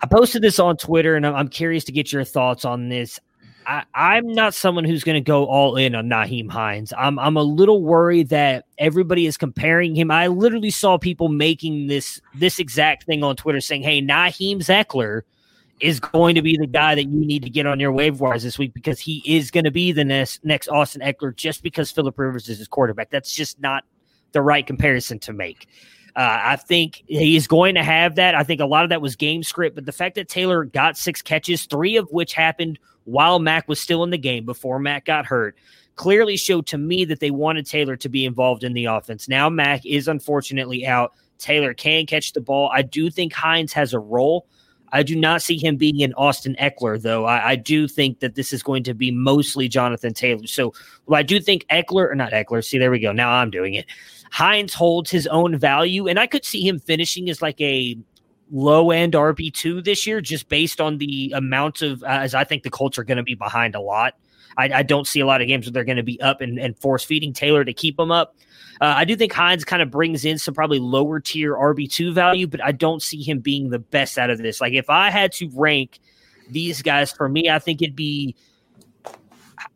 [0.00, 3.20] I posted this on Twitter, and I'm curious to get your thoughts on this.
[3.66, 6.92] I, am not someone who's going to go all in on Nyheim Hines.
[6.96, 10.10] I'm I'm a little worried that everybody is comparing him.
[10.10, 15.22] I literally saw people making this this exact thing on Twitter saying, "Hey, Naheem Zeckler
[15.80, 18.42] is going to be the guy that you need to get on your wave wires
[18.42, 21.90] this week because he is going to be the next next Austin Ekeler just because
[21.90, 23.10] Philip Rivers is his quarterback.
[23.10, 23.84] That's just not
[24.32, 25.68] the right comparison to make.
[26.16, 28.36] Uh, I think he's going to have that.
[28.36, 30.96] I think a lot of that was game script, but the fact that Taylor got
[30.96, 35.04] six catches, three of which happened while Mack was still in the game before Mack
[35.04, 35.56] got hurt,
[35.96, 39.28] clearly showed to me that they wanted Taylor to be involved in the offense.
[39.28, 41.12] Now Mack is unfortunately out.
[41.38, 42.70] Taylor can catch the ball.
[42.72, 44.46] I do think Hines has a role.
[44.92, 47.24] I do not see him being an Austin Ekeler, though.
[47.24, 50.46] I, I, do think that this is going to be mostly Jonathan Taylor.
[50.46, 50.72] So
[51.06, 53.10] well, I do think Ekeler, or not Ekeler, see, there we go.
[53.10, 53.86] Now I'm doing it.
[54.30, 57.98] Hines holds his own value, and I could see him finishing as like a
[58.50, 62.62] low end RB2 this year, just based on the amount of, uh, as I think
[62.62, 64.14] the Colts are going to be behind a lot.
[64.56, 66.58] I, I, don't see a lot of games where they're going to be up and,
[66.58, 68.36] and force feeding Taylor to keep them up.
[68.80, 72.46] Uh, I do think Hines kind of brings in some probably lower tier RB2 value,
[72.46, 74.60] but I don't see him being the best out of this.
[74.60, 75.98] Like if I had to rank
[76.48, 78.36] these guys for me, I think it'd be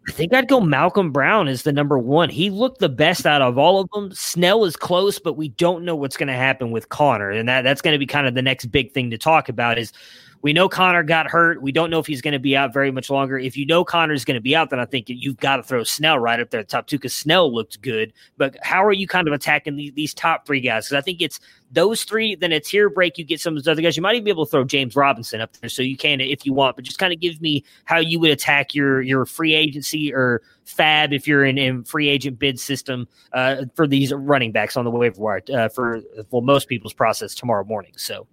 [0.09, 2.31] I think I'd go Malcolm Brown as the number one.
[2.31, 4.11] He looked the best out of all of them.
[4.14, 7.61] Snell is close, but we don't know what's going to happen with Conner, and that
[7.61, 9.79] that's going to be kind of the next big thing to talk about.
[9.79, 9.92] Is
[10.42, 11.61] we know Conner got hurt.
[11.61, 13.38] We don't know if he's going to be out very much longer.
[13.38, 15.83] If you know Conner's going to be out, then I think you've got to throw
[15.83, 18.12] Snell right up there at the top two because Snell looked good.
[18.37, 20.87] But how are you kind of attacking these, these top three guys?
[20.87, 21.40] Because I think it's
[21.72, 23.18] those three, then a tier break.
[23.18, 23.96] You get some of those other guys.
[23.96, 26.46] You might even be able to throw James Robinson up there, so you can if
[26.46, 26.77] you want.
[26.77, 30.42] But just kind of give me how you would attack your your free agency or
[30.64, 34.85] fab if you're in, in free agent bid system uh, for these running backs on
[34.85, 37.92] the waiver wire uh, for well most people's process tomorrow morning.
[37.96, 38.27] So.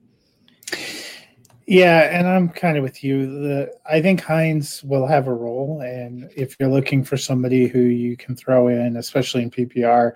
[1.67, 3.25] Yeah, and I'm kind of with you.
[3.25, 7.79] The I think Hines will have a role, and if you're looking for somebody who
[7.79, 10.13] you can throw in, especially in PPR,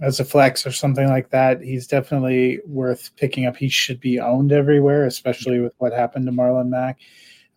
[0.00, 3.56] as a flex or something like that, he's definitely worth picking up.
[3.56, 6.98] He should be owned everywhere, especially with what happened to Marlon Mack.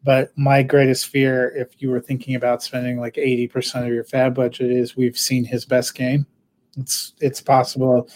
[0.03, 4.35] But my greatest fear, if you were thinking about spending like 80% of your fab
[4.35, 6.27] budget, is we've seen his best game.
[6.77, 8.09] It's it's possible,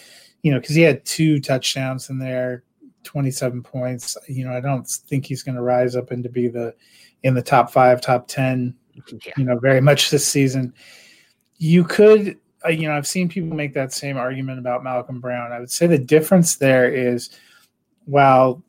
[0.44, 2.64] you know, because he had two touchdowns in there,
[3.08, 4.18] 27 points.
[4.28, 6.76] You know, I don't think he's going to rise up into be the
[7.24, 9.34] in the top five, top 10, yeah.
[9.38, 10.74] you know, very much this season.
[11.58, 15.52] You could, uh, you know, I've seen people make that same argument about Malcolm Brown.
[15.52, 17.32] I would say the difference there is
[18.06, 18.62] while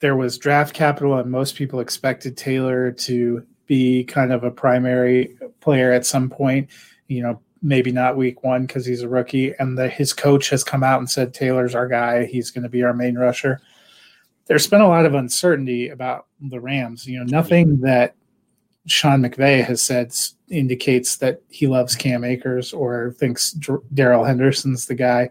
[0.00, 5.36] there was draft capital and most people expected Taylor to be kind of a primary
[5.60, 6.68] player at some point,
[7.06, 10.64] you know, maybe not week one because he's a rookie, and the, his coach has
[10.64, 12.24] come out and said Taylor's our guy.
[12.24, 13.60] He's going to be our main rusher.
[14.46, 17.06] There's been a lot of uncertainty about the Rams.
[17.06, 17.84] You know, nothing mm-hmm.
[17.84, 18.14] that
[18.86, 20.12] Sean McVay has said
[20.48, 23.52] indicates that he loves Cam Akers or thinks
[23.94, 25.30] Darrell Henderson's the guy.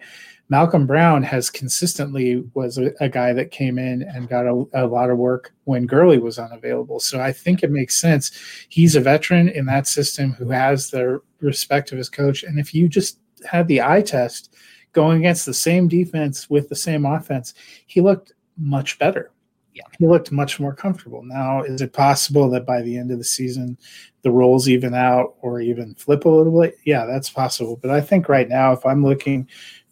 [0.50, 4.88] Malcolm Brown has consistently was a, a guy that came in and got a, a,
[4.88, 7.00] lot of work when Gurley was unavailable.
[7.00, 8.32] So I think it makes sense.
[8.68, 12.44] He's a veteran in that system who has the respect of his coach.
[12.44, 14.56] And if you just had the eye test
[14.92, 17.54] going against the same defense with the same offense,
[17.86, 19.32] he looked much better.
[19.76, 19.84] Yeah.
[20.00, 21.22] He looked much more comfortable.
[21.24, 23.78] Now, is it possible that by the end of the season,
[24.24, 26.76] the roles even out or even flip a little bit?
[26.86, 27.78] Yeah, that's possible.
[27.80, 29.48] But I think right now, if I'm looking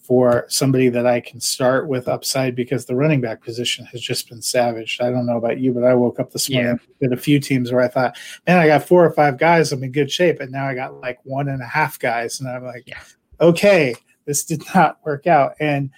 [0.07, 4.29] for somebody that I can start with upside because the running back position has just
[4.29, 5.01] been savaged.
[5.01, 6.95] I don't know about you, but I woke up this morning yeah.
[7.01, 8.17] with a few teams where I thought,
[8.47, 9.73] man, I got four or five guys.
[9.73, 10.39] I'm in good shape.
[10.39, 12.39] And now I got like one and a half guys.
[12.39, 13.01] And I'm like, yeah.
[13.41, 15.55] okay, this did not work out.
[15.59, 15.89] And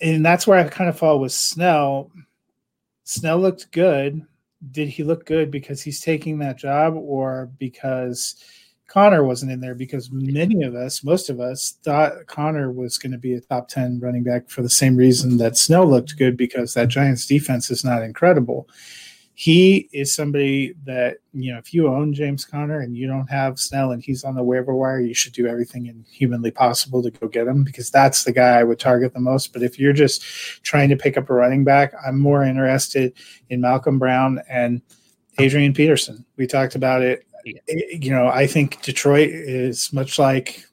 [0.00, 2.12] and that's where I kind of fall with Snell.
[3.02, 4.24] Snell looked good.
[4.70, 8.36] Did he look good because he's taking that job or because–
[8.88, 13.12] Conner wasn't in there because many of us, most of us, thought Conner was going
[13.12, 16.36] to be a top 10 running back for the same reason that Snell looked good
[16.36, 18.66] because that Giants defense is not incredible.
[19.34, 23.60] He is somebody that, you know, if you own James Conner and you don't have
[23.60, 27.10] Snell and he's on the waiver wire, you should do everything in humanly possible to
[27.10, 29.52] go get him because that's the guy I would target the most.
[29.52, 30.22] But if you're just
[30.64, 33.12] trying to pick up a running back, I'm more interested
[33.50, 34.82] in Malcolm Brown and
[35.38, 36.24] Adrian Peterson.
[36.36, 37.24] We talked about it
[37.66, 40.64] you know, I think Detroit is much like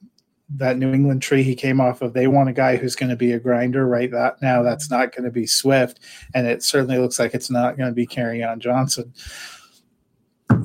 [0.49, 2.13] that New England tree he came off of.
[2.13, 4.61] They want a guy who's going to be a grinder right that now.
[4.61, 5.99] That's not going to be Swift,
[6.33, 9.13] and it certainly looks like it's not going to be Kerryon Johnson.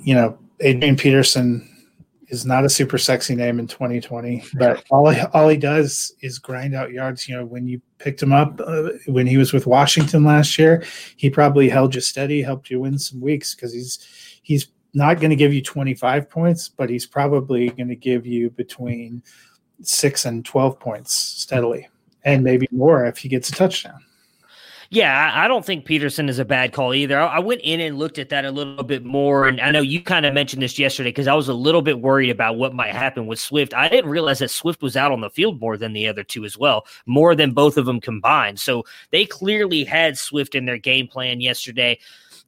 [0.03, 1.67] You know, Adrian Peterson
[2.29, 6.39] is not a super sexy name in 2020, but all he, all he does is
[6.39, 7.29] grind out yards.
[7.29, 10.85] You know, when you picked him up uh, when he was with Washington last year,
[11.17, 13.99] he probably held you steady, helped you win some weeks because he's
[14.43, 18.51] he's not going to give you 25 points, but he's probably going to give you
[18.51, 19.23] between
[19.83, 21.89] six and 12 points steadily,
[22.25, 24.01] and maybe more if he gets a touchdown.
[24.93, 27.17] Yeah, I don't think Peterson is a bad call either.
[27.17, 30.03] I went in and looked at that a little bit more, and I know you
[30.03, 32.93] kind of mentioned this yesterday because I was a little bit worried about what might
[32.93, 33.73] happen with Swift.
[33.73, 36.45] I didn't realize that Swift was out on the field more than the other two
[36.45, 38.59] as well, more than both of them combined.
[38.59, 38.83] So
[39.13, 41.97] they clearly had Swift in their game plan yesterday.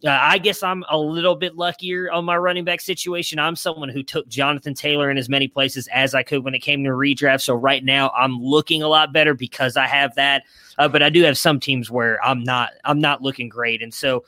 [0.04, 3.38] Uh, I guess I'm a little bit luckier on my running back situation.
[3.38, 6.58] I'm someone who took Jonathan Taylor in as many places as I could when it
[6.58, 7.42] came to redraft.
[7.42, 10.42] So right now I'm looking a lot better because I have that.
[10.76, 13.94] Uh, but I do have some teams where I'm not I'm not looking great, and
[13.94, 14.24] so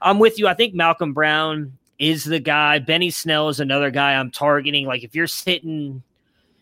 [0.00, 0.46] I'm with you.
[0.46, 2.78] I think Malcolm Brown is the guy.
[2.78, 4.86] Benny Snell is another guy I'm targeting.
[4.86, 6.02] Like if you're sitting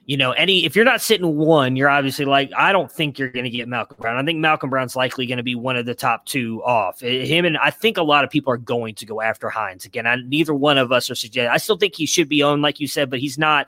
[0.07, 3.29] you know, any if you're not sitting one, you're obviously like, I don't think you're
[3.29, 4.17] going to get Malcolm Brown.
[4.17, 7.01] I think Malcolm Brown's likely going to be one of the top two off.
[7.01, 10.07] Him and I think a lot of people are going to go after Hines again.
[10.07, 11.51] I, neither one of us are suggesting.
[11.51, 13.67] I still think he should be owned, like you said, but he's not.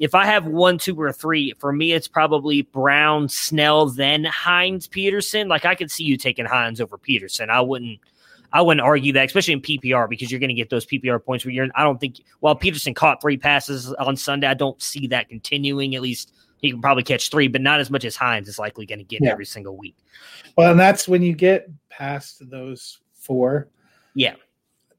[0.00, 4.88] If I have one, two, or three, for me, it's probably Brown, Snell, then Hines,
[4.88, 5.46] Peterson.
[5.46, 7.48] Like I could see you taking Hines over Peterson.
[7.48, 8.00] I wouldn't.
[8.52, 11.44] I wouldn't argue that, especially in PPR, because you're going to get those PPR points
[11.44, 11.68] where you're.
[11.74, 15.94] I don't think while Peterson caught three passes on Sunday, I don't see that continuing.
[15.94, 18.86] At least he can probably catch three, but not as much as Hines is likely
[18.86, 19.30] going to get yeah.
[19.30, 19.96] every single week.
[20.56, 23.68] Well, and that's when you get past those four.
[24.14, 24.34] Yeah.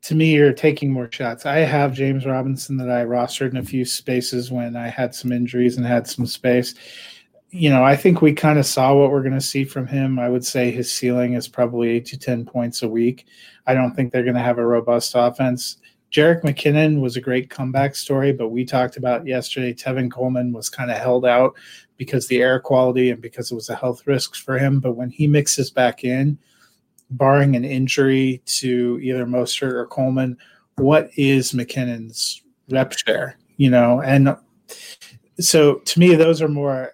[0.03, 1.45] To me, you're taking more shots.
[1.45, 5.31] I have James Robinson that I rostered in a few spaces when I had some
[5.31, 6.75] injuries and had some space
[7.49, 10.19] you know, I think we kind of saw what we're going to see from him.
[10.19, 13.25] I would say his ceiling is probably eight to 10 points a week.
[13.65, 15.77] I don't think they're going to have a robust offense.
[16.11, 19.73] Jerick McKinnon was a great comeback story, but we talked about yesterday.
[19.73, 21.55] Tevin Coleman was kind of held out
[21.97, 24.79] because the air quality and because it was a health risk for him.
[24.79, 26.37] But when he mixes back in,
[27.09, 30.37] barring an injury to either Mostert or Coleman,
[30.75, 33.37] what is McKinnon's rep share?
[33.57, 34.35] You know, and
[35.39, 36.93] so to me, those are more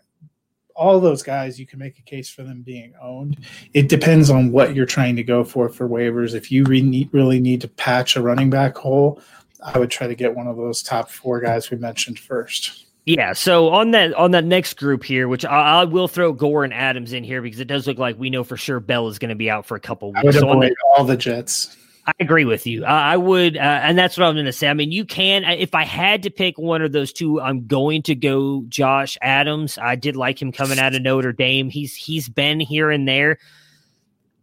[0.75, 3.45] all those guys, you can make a case for them being owned.
[3.73, 6.33] It depends on what you're trying to go for for waivers.
[6.33, 9.21] If you re- really need to patch a running back hole,
[9.63, 12.85] I would try to get one of those top four guys we mentioned first.
[13.05, 16.63] Yeah, so on that on that next group here, which I, I, will throw Gore
[16.63, 19.19] and Adams in here because it does look like we know for sure Bell is
[19.19, 20.21] going to be out for a couple weeks.
[20.21, 21.75] I would so avoid the, all the Jets.
[22.05, 22.83] I agree with you.
[22.83, 24.67] Uh, I would, uh, and that's what I'm going to say.
[24.67, 28.01] I mean, you can, if I had to pick one of those two, I'm going
[28.03, 29.77] to go Josh Adams.
[29.77, 31.69] I did like him coming out of Notre Dame.
[31.69, 33.39] He's he's been here and there.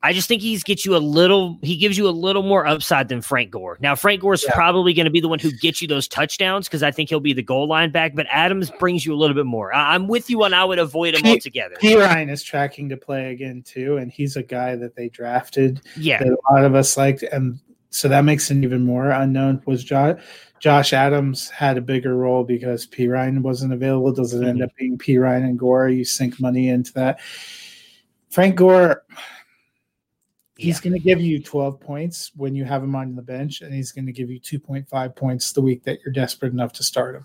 [0.02, 1.58] I just think he's gets you a little.
[1.62, 3.76] He gives you a little more upside than Frank Gore.
[3.80, 4.54] Now, Frank Gore is yeah.
[4.54, 7.20] probably going to be the one who gets you those touchdowns because I think he'll
[7.20, 8.14] be the goal line back.
[8.14, 9.74] But Adams brings you a little bit more.
[9.74, 10.54] I, am with you on.
[10.54, 11.74] I would avoid him P, altogether.
[11.82, 15.82] Perine is tracking to play again too, and he's a guy that they drafted.
[15.96, 19.62] Yeah, that a lot of us liked, and so that makes it even more unknown.
[19.66, 20.18] Was Josh
[20.60, 24.12] Josh Adams had a bigger role because Perine wasn't available?
[24.12, 24.48] Does it mm-hmm.
[24.48, 25.90] end up being Perine and Gore?
[25.90, 27.20] You sink money into that.
[28.30, 29.02] Frank Gore
[30.60, 30.90] He's yeah.
[30.90, 33.92] going to give you 12 points when you have him on the bench, and he's
[33.92, 37.24] going to give you 2.5 points the week that you're desperate enough to start him.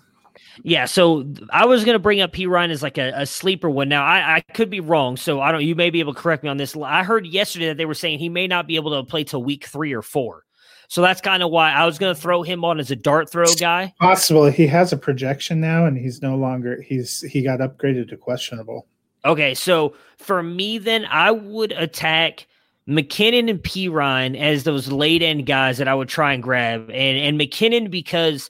[0.62, 3.90] Yeah, so I was going to bring up Perine as like a, a, sleeper one.
[3.90, 5.62] Now I, I could be wrong, so I don't.
[5.62, 6.74] You may be able to correct me on this.
[6.76, 9.42] I heard yesterday that they were saying he may not be able to play till
[9.42, 10.44] week three or four.
[10.88, 13.30] So that's kind of why I was going to throw him on as a dart
[13.30, 13.92] throw guy.
[14.00, 14.46] Possible.
[14.46, 16.80] He has a projection now, and he's no longer.
[16.80, 18.86] He's he got upgraded to questionable.
[19.24, 22.46] Okay, so for me, then I would attack
[22.88, 27.18] McKinnon and Perine as those late end guys that I would try and grab, and
[27.18, 28.48] and McKinnon because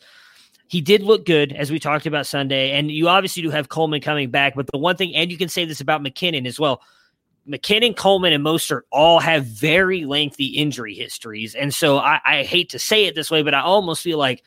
[0.68, 4.00] he did look good as we talked about Sunday, and you obviously do have Coleman
[4.00, 4.54] coming back.
[4.54, 6.82] But the one thing, and you can say this about McKinnon as well.
[7.48, 11.54] McKinnon, Coleman, and Mostert all have very lengthy injury histories.
[11.54, 14.42] And so I, I, hate to say it this way, but I almost feel like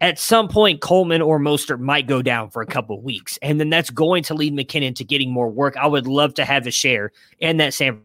[0.00, 3.36] at some point Coleman or Mostert might go down for a couple weeks.
[3.42, 5.76] And then that's going to lead McKinnon to getting more work.
[5.76, 7.10] I would love to have a share
[7.40, 8.00] in that San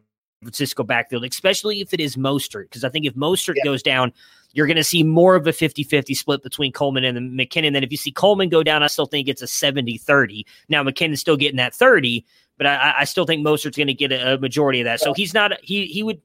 [0.46, 2.64] Francisco backfield, especially if it is Mostert.
[2.64, 3.64] Because I think if Mostert yeah.
[3.64, 4.14] goes down,
[4.54, 7.74] you're going to see more of a 50 50 split between Coleman and McKinnon.
[7.74, 10.46] Then if you see Coleman go down, I still think it's a 70 30.
[10.70, 12.26] Now, McKinnon's still getting that 30,
[12.58, 15.02] but I, I still think Mostert's going to get a, a, majority of that.
[15.02, 16.22] So he's not, he, he would,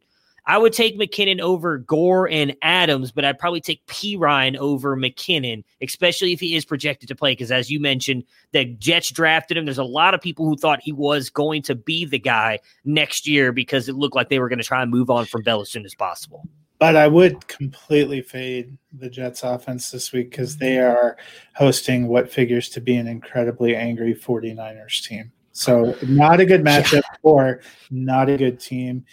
[0.47, 5.65] I would take McKinnon over Gore and Adams, but I'd probably take Perine over McKinnon,
[5.83, 7.33] especially if he is projected to play.
[7.33, 9.65] Because as you mentioned, the Jets drafted him.
[9.65, 13.27] There's a lot of people who thought he was going to be the guy next
[13.27, 15.61] year because it looked like they were going to try and move on from Bell
[15.61, 16.49] as soon as possible.
[16.79, 21.19] But I would completely fade the Jets offense this week because they are
[21.55, 25.31] hosting what figures to be an incredibly angry 49ers team.
[25.53, 27.19] So not a good matchup yeah.
[27.23, 27.61] or
[27.91, 29.05] not a good team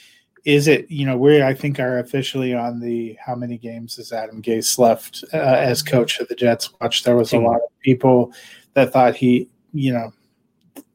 [0.47, 4.13] is it you know we I think are officially on the how many games has
[4.13, 7.79] Adam Gase left uh, as coach of the Jets watch there was a lot of
[7.81, 8.31] people
[8.73, 10.13] that thought he you know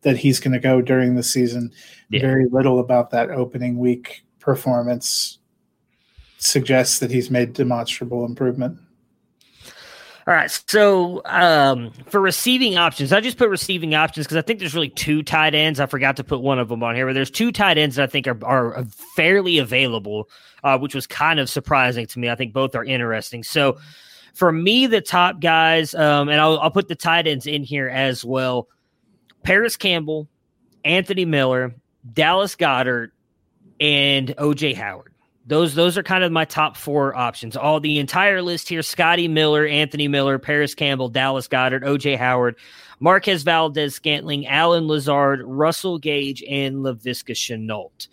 [0.01, 1.71] that he's going to go during the season
[2.09, 2.23] yeah.
[2.23, 5.39] very little about that opening week performance
[6.39, 8.79] suggests that he's made demonstrable improvement.
[10.27, 10.51] All right.
[10.69, 14.89] So um, for receiving options, I just put receiving options because I think there's really
[14.89, 15.81] two tight ends.
[15.81, 18.05] I forgot to put one of them on here, but there's two tight ends that
[18.05, 18.85] I think are, are
[19.17, 20.29] fairly available,
[20.63, 22.31] uh, which was kind of surprising to me.
[22.31, 23.43] I think both are interesting.
[23.43, 23.79] So
[24.33, 27.89] for me, the top guys, um, and I'll, I'll put the tight ends in here
[27.89, 28.69] as well
[29.43, 30.29] Parris Campbell,
[30.85, 31.75] Anthony Miller,
[32.13, 33.11] Dallas Goedert,
[33.81, 35.12] and OJ Howard.
[35.47, 37.57] Those those are kind of my top four options.
[37.57, 42.57] All the entire list here: Scotty Miller, Anthony Miller, Parris Campbell, Dallas Goedert, OJ Howard,
[43.01, 48.07] Marquez Valdes Scantling, Allen Lazard, Russell Gage, and Laviska Shenault.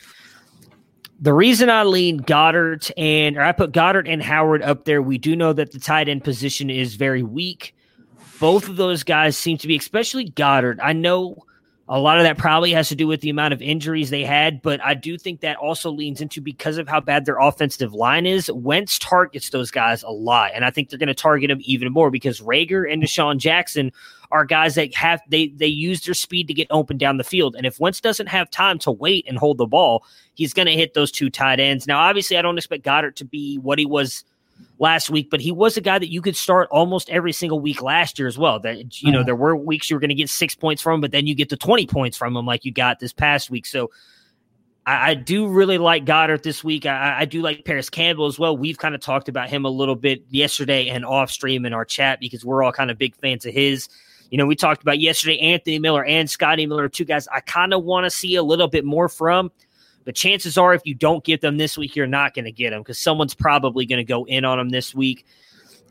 [1.21, 5.17] The reason I lean Goedert and or I put Goedert and Howard up there, we
[5.17, 7.75] do know that the tight end position is very weak.
[8.39, 10.79] Both of those guys seem to be, especially Goedert.
[10.81, 11.43] I know
[11.91, 14.61] a lot of that probably has to do with the amount of injuries they had,
[14.61, 18.27] but I do think that also leans into because of how bad their offensive line
[18.27, 18.49] is.
[18.53, 21.91] Wentz targets those guys a lot, and I think they're going to target them even
[21.91, 23.91] more because Reagor and DeSean Jackson
[24.29, 27.55] are guys that have they they use their speed to get open down the field.
[27.55, 30.73] And if Wentz doesn't have time to wait and hold the ball, he's going to
[30.73, 31.87] hit those two tight ends.
[31.87, 34.23] Now, obviously, I don't expect Goedert to be what he was
[34.79, 37.81] last week, but he was a guy that you could start almost every single week
[37.81, 38.59] last year as well.
[38.59, 39.25] That you know, uh-huh.
[39.25, 41.35] there were weeks you were going to get six points from, him, but then you
[41.35, 43.65] get the 20 points from him like you got this past week.
[43.65, 43.91] So
[44.85, 46.85] I, I do really like Goedert this week.
[46.85, 48.57] I, I, do like Parris Campbell as well.
[48.57, 51.85] We've kind of talked about him a little bit yesterday and off stream in our
[51.85, 53.87] chat because we're all kind of big fans of his.
[54.31, 57.73] You know, we talked about yesterday Anthony Miller and Scotty Miller, two guys I kind
[57.73, 59.51] of want to see a little bit more from.
[60.09, 62.71] But chances are, if you don't get them this week, you're not going to get
[62.71, 65.23] them because someone's probably going to go in on them this week.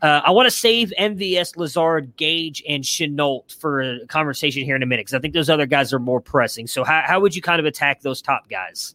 [0.01, 4.83] Uh, I want to save MVS, Lazard, Gage, and Shenault for a conversation here in
[4.83, 6.67] a minute because I think those other guys are more pressing.
[6.67, 8.93] So, how, how would you kind of attack those top guys?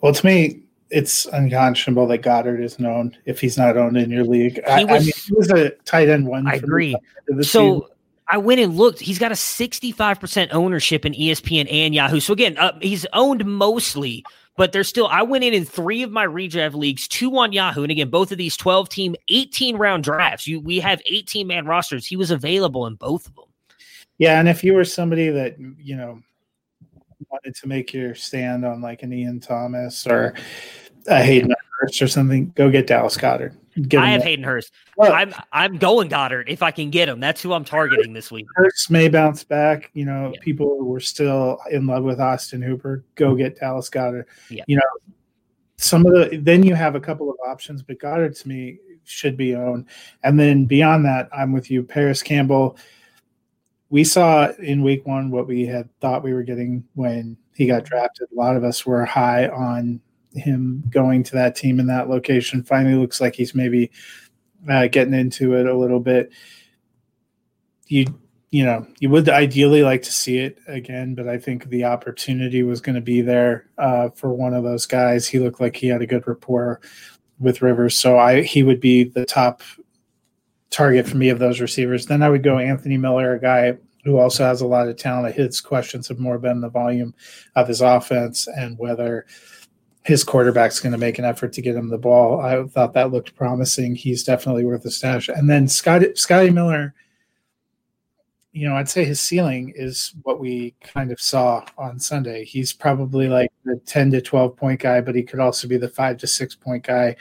[0.00, 4.22] Well, to me, it's unconscionable that Goedert is known if he's not owned in your
[4.22, 4.60] league.
[4.68, 6.46] I, was, I mean, he was a tight end one.
[6.46, 6.94] I agree.
[7.40, 7.82] So, season.
[8.28, 9.00] I went and looked.
[9.00, 12.20] He's got a 65% ownership in ESPN and Yahoo.
[12.20, 14.24] So again, uh, he's owned mostly,
[14.56, 17.82] but there's still, I went in in three of my redraft leagues, two on Yahoo.
[17.82, 20.46] And again, both of these 12 team, 18 round drafts.
[20.46, 22.06] You, we have 18 man rosters.
[22.06, 23.44] He was available in both of them.
[24.18, 24.40] Yeah.
[24.40, 26.20] And if you were somebody that, you know,
[27.30, 30.34] wanted to make your stand on like an Ian Thomas or
[31.06, 33.16] a Hayden Hurst or something, go get Dallas
[33.98, 34.72] I have Hayden Hurst.
[34.96, 37.20] Well, I'm I'm going Goedert if I can get him.
[37.20, 38.46] That's who I'm targeting this week.
[38.54, 39.90] Hurst may bounce back.
[39.92, 40.40] You know, yeah.
[40.40, 43.04] people were still in love with Austin Hooper.
[43.14, 44.26] Go get Dallas Goedert.
[44.50, 44.64] Yeah.
[44.66, 45.14] You know,
[45.76, 49.36] some of the then you have a couple of options, but Goedert to me should
[49.36, 49.86] be owned.
[50.22, 52.76] And then beyond that, I'm with you, Parris Campbell.
[53.88, 57.84] We saw in week one what we had thought we were getting when he got
[57.84, 58.28] drafted.
[58.32, 60.00] A lot of us were high on
[60.36, 62.62] him going to that team in that location.
[62.62, 63.90] Finally, looks like he's maybe
[64.68, 66.30] uh, getting into it a little bit.
[67.88, 68.06] You
[68.50, 72.62] you know you would ideally like to see it again, but I think the opportunity
[72.62, 75.26] was going to be there uh, for one of those guys.
[75.26, 76.80] He looked like he had a good rapport
[77.38, 79.62] with Rivers, so I he would be the top
[80.70, 82.06] target for me of those receivers.
[82.06, 83.76] Then I would go Anthony Miller, a guy
[84.06, 85.34] who also has a lot of talent.
[85.34, 87.12] His questions have more been the volume
[87.56, 89.26] of his offense and whether
[90.06, 92.40] his quarterback's going to make an effort to get him the ball.
[92.40, 93.96] I thought that looked promising.
[93.96, 95.28] He's definitely worth a stash.
[95.28, 96.94] And then Scotty, Scotty Miller,
[98.52, 102.44] you know, I'd say his ceiling is what we kind of saw on Sunday.
[102.44, 105.88] He's probably like the 10 to 12 point guy, but he could also be the
[105.88, 107.16] five to six point guy.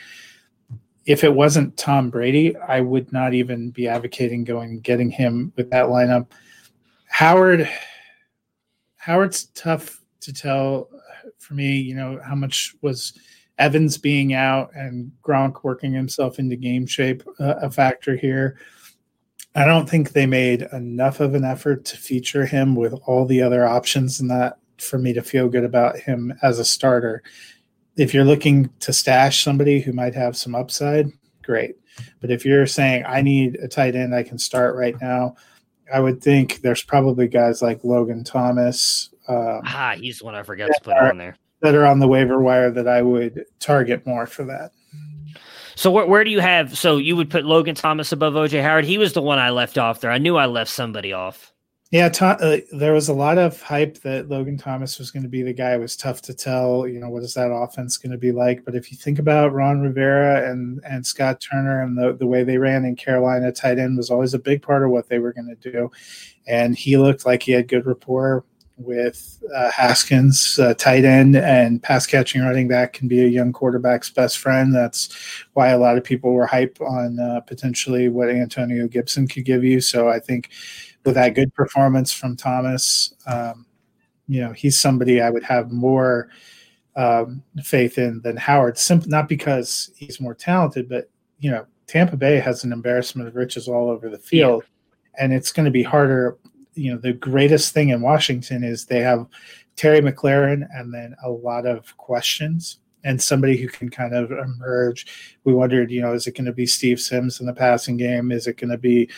[1.08, 5.72] If it wasn't Tom Brady, I would not even be advocating going getting him with
[5.72, 6.28] that lineup.
[7.08, 7.68] Howard,
[8.96, 10.88] Howard's tough to tell
[11.40, 13.14] for me, you know, how much was
[13.58, 18.58] Evans being out and Gronk working himself into game shape uh, a factor here.
[19.56, 23.42] I don't think they made enough of an effort to feature him with all the
[23.42, 27.24] other options and that for me to feel good about him as a starter.
[27.96, 31.08] If you're looking to stash somebody who might have some upside,
[31.44, 31.76] great.
[32.20, 35.38] But if you're saying I need a tight end I can start right now,
[35.94, 40.44] I would think there's probably guys like Logan Thomas, um, ah, he's the one I
[40.44, 41.38] forgot to put are, on there.
[41.62, 44.72] That are on the waiver wire that I would target more for that.
[45.76, 46.78] So where, where do you have?
[46.78, 48.86] So you would put Logan Thomas above OJ Howard.
[48.86, 50.12] He was the one I left off there.
[50.12, 51.52] I knew I left somebody off.
[51.92, 55.44] Yeah, uh, there was a lot of hype that Logan Thomas was going to be
[55.44, 55.76] the guy.
[55.76, 58.66] It was tough to tell, you know, what is that offense going to be like?
[58.66, 62.44] But if you think about Ron Rivera and and Scott Turner and the the way
[62.44, 65.32] they ran in Carolina, tight end was always a big part of what they were
[65.32, 65.92] going to do,
[66.48, 68.44] and he looked like he had good rapport
[68.78, 73.54] with uh, Haskins, uh, tight end, and pass catching running back can be a young
[73.54, 74.76] quarterback's best friend.
[74.76, 75.10] That's
[75.54, 79.64] why a lot of people were hype on uh, potentially what Antonio Gibson could give
[79.64, 79.80] you.
[79.80, 80.50] So I think
[81.06, 83.66] with that good performance from Thomas, um,
[84.28, 86.30] you know, he's somebody I would have more
[86.96, 88.78] um, faith in than Howard.
[88.78, 91.10] Simply not because he's more talented, but
[91.40, 95.24] you know, Tampa Bay has an embarrassment of riches all over the field, yeah.
[95.24, 96.38] and it's going to be harder.
[96.76, 99.28] You know, the greatest thing in Washington is they have
[99.76, 105.38] Terry McLaurin and then a lot of questions and somebody who can kind of emerge.
[105.44, 108.32] We wondered, you know, is it going to be Steve Sims in the passing game?
[108.32, 109.10] Is it going to be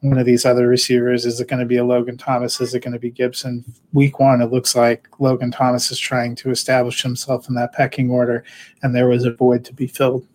[0.00, 1.24] one of these other receivers?
[1.24, 2.60] Is it going to be a Logan Thomas?
[2.60, 3.64] Is it going to be Gibson?
[3.92, 8.10] Week one, it looks like Logan Thomas is trying to establish himself in that pecking
[8.10, 8.44] order,
[8.82, 10.26] and there was a void to be filled.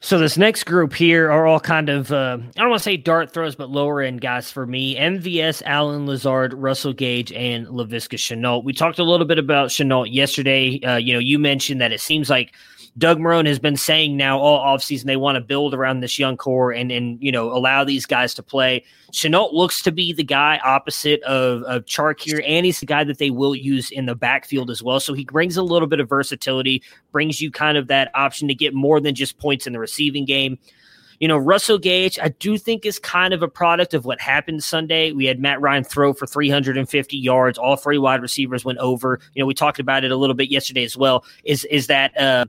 [0.00, 2.96] So this next group here are all kind of uh, I don't want to say
[2.96, 4.96] dart throws, but lower end guys for me.
[4.96, 8.64] MVS, Allen Lazard, Russell Gage, and Laviska Shenault.
[8.64, 10.80] We talked a little bit about Shenault yesterday.
[10.80, 12.54] Uh, you know, you mentioned that it seems like
[12.98, 16.36] Doug Marrone has been saying now all offseason they want to build around this young
[16.36, 18.84] core and and you know allow these guys to play.
[19.12, 23.04] Shenault looks to be the guy opposite of, of Chark here, and he's the guy
[23.04, 25.00] that they will use in the backfield as well.
[25.00, 26.82] So he brings a little bit of versatility,
[27.12, 30.24] brings you kind of that option to get more than just points in the receiving
[30.24, 30.58] game.
[31.20, 34.62] You know, Russell Gage, I do think is kind of a product of what happened
[34.62, 35.12] Sunday.
[35.12, 37.56] We had Matt Ryan throw for 350 yards.
[37.56, 39.20] All three wide receivers went over.
[39.32, 41.24] You know, we talked about it a little bit yesterday as well.
[41.44, 42.44] Is is that uh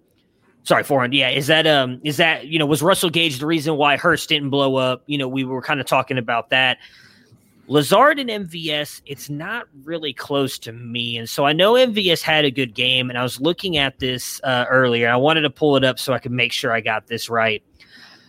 [0.68, 1.15] sorry, 400.
[1.15, 4.30] Yeah, is that um is that you know was Russell Gage the reason why Hurst
[4.30, 5.03] didn't blow up?
[5.07, 6.78] You know, we were kind of talking about that.
[7.70, 11.18] Lazard and MVS, it's not really close to me.
[11.18, 14.39] And so I know MVS had a good game, and I was looking at this
[14.45, 15.09] uh, earlier.
[15.09, 17.61] I wanted to pull it up so I could make sure I got this right.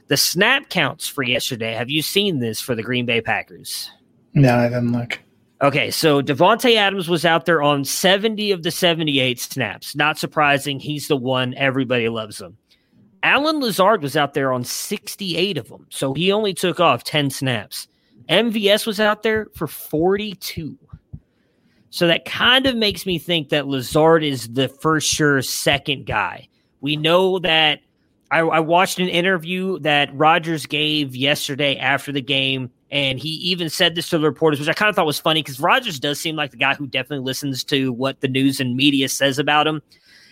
[0.08, 1.74] The snap counts for yesterday.
[1.74, 3.92] Have you seen this for the Green Bay Packers?
[4.34, 5.20] No, I didn't look.
[5.60, 9.96] Okay, so Davante Adams was out there on 70 of the 78 snaps.
[9.96, 10.78] Not surprising.
[10.78, 11.52] He's the one.
[11.54, 12.56] Everybody loves him.
[13.24, 15.86] Allen Lazard was out there on 68 of them.
[15.90, 17.88] So he only took off 10 snaps.
[18.28, 20.78] MVS was out there for 42.
[21.90, 26.48] So that kind of makes me think that Lazard is the first sure second guy.
[26.80, 27.80] We know that
[28.30, 33.68] I, I watched an interview that Rodgers gave yesterday after the game and he even
[33.68, 36.18] said this to the reporters, which I kind of thought was funny because Rodgers does
[36.18, 39.66] seem like the guy who definitely listens to what the news and media says about
[39.66, 39.82] him.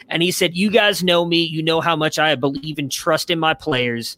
[0.08, 1.42] And he said, You guys know me.
[1.42, 4.16] You know how much I believe and trust in my players.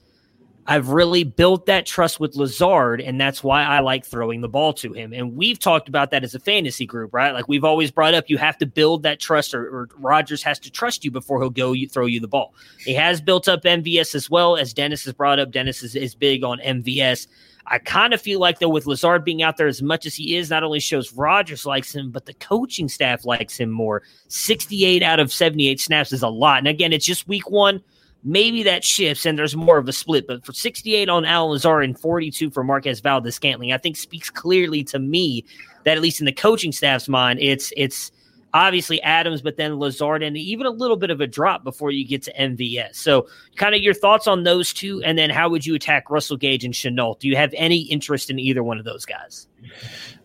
[0.70, 4.74] I've really built that trust with Lazard, and that's why I like throwing the ball
[4.74, 5.14] to him.
[5.14, 7.32] And we've talked about that as a fantasy group, right?
[7.32, 10.58] Like we've always brought up, you have to build that trust, or, or Rodgers has
[10.58, 12.52] to trust you before he'll go you, throw you the ball.
[12.80, 15.52] He has built up MVS as well, as Dennis has brought up.
[15.52, 17.28] Dennis is, is big on MVS.
[17.66, 20.36] I kind of feel like though with Lazard being out there as much as he
[20.36, 24.02] is, not only shows Rodgers likes him, but the coaching staff likes him more.
[24.28, 26.58] 68 out of 78 snaps is a lot.
[26.58, 27.82] And again, it's just week one.
[28.24, 31.84] Maybe that shifts and there's more of a split, but for 68 on Al Lazard
[31.84, 35.44] and 42 for Marquez Valdes Scantling, I think speaks clearly to me
[35.84, 38.10] that at least in the coaching staff's mind, it's it's
[38.54, 42.06] obviously Adams, but then Lazard, and even a little bit of a drop before you
[42.06, 42.96] get to MVS.
[42.96, 46.36] So, kind of your thoughts on those two, and then how would you attack Russell
[46.36, 47.18] Gage and Shenault?
[47.18, 49.48] Do you have any interest in either one of those guys?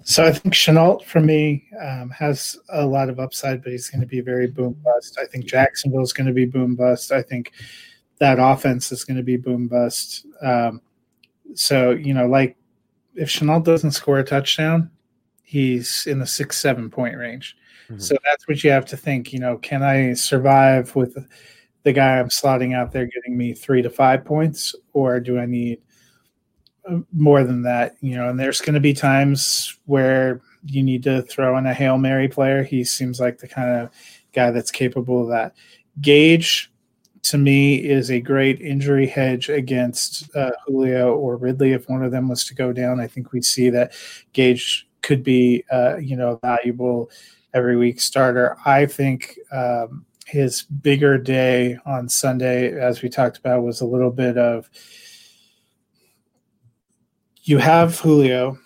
[0.03, 4.01] So, I think Shenault for me um, has a lot of upside, but he's going
[4.01, 5.17] to be very boom bust.
[5.21, 7.11] I think Jacksonville is going to be boom bust.
[7.11, 7.51] I think
[8.19, 10.26] that offense is going to be boom bust.
[10.41, 10.82] Um,
[11.55, 12.57] so, you know, like
[13.15, 14.89] if Shenault doesn't score a touchdown,
[15.43, 17.55] he's in the six, seven point range
[17.90, 18.00] Mm-hmm.
[18.00, 19.34] So that's what you have to think.
[19.34, 21.18] You know, can I survive with
[21.84, 25.46] the guy I'm slotting out there getting me three to five points, or do I
[25.46, 25.82] need
[26.90, 27.96] uh, more than that?
[28.02, 31.74] You know, and there's going to be times where you need to throw in a
[31.74, 32.64] hail mary player.
[32.64, 33.90] He seems like the kind of
[34.34, 35.56] guy that's capable of that.
[36.02, 36.72] Gage,
[37.24, 41.74] to me, is a great injury hedge against uh, Julio or Ridley.
[41.74, 43.94] If one of them was to go down, I think we see that
[44.32, 47.12] Gage could be, uh, you know, valuable
[47.54, 48.58] every week starter.
[48.66, 54.12] I think um, his bigger day on Sunday, as we talked about, was a little
[54.12, 54.70] bit of
[57.43, 58.58] you have Julio,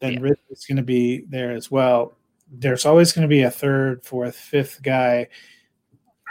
[0.00, 0.20] then yeah.
[0.20, 2.16] Ridley's going to be there as well.
[2.50, 5.28] There's always going to be a third, fourth, fifth guy.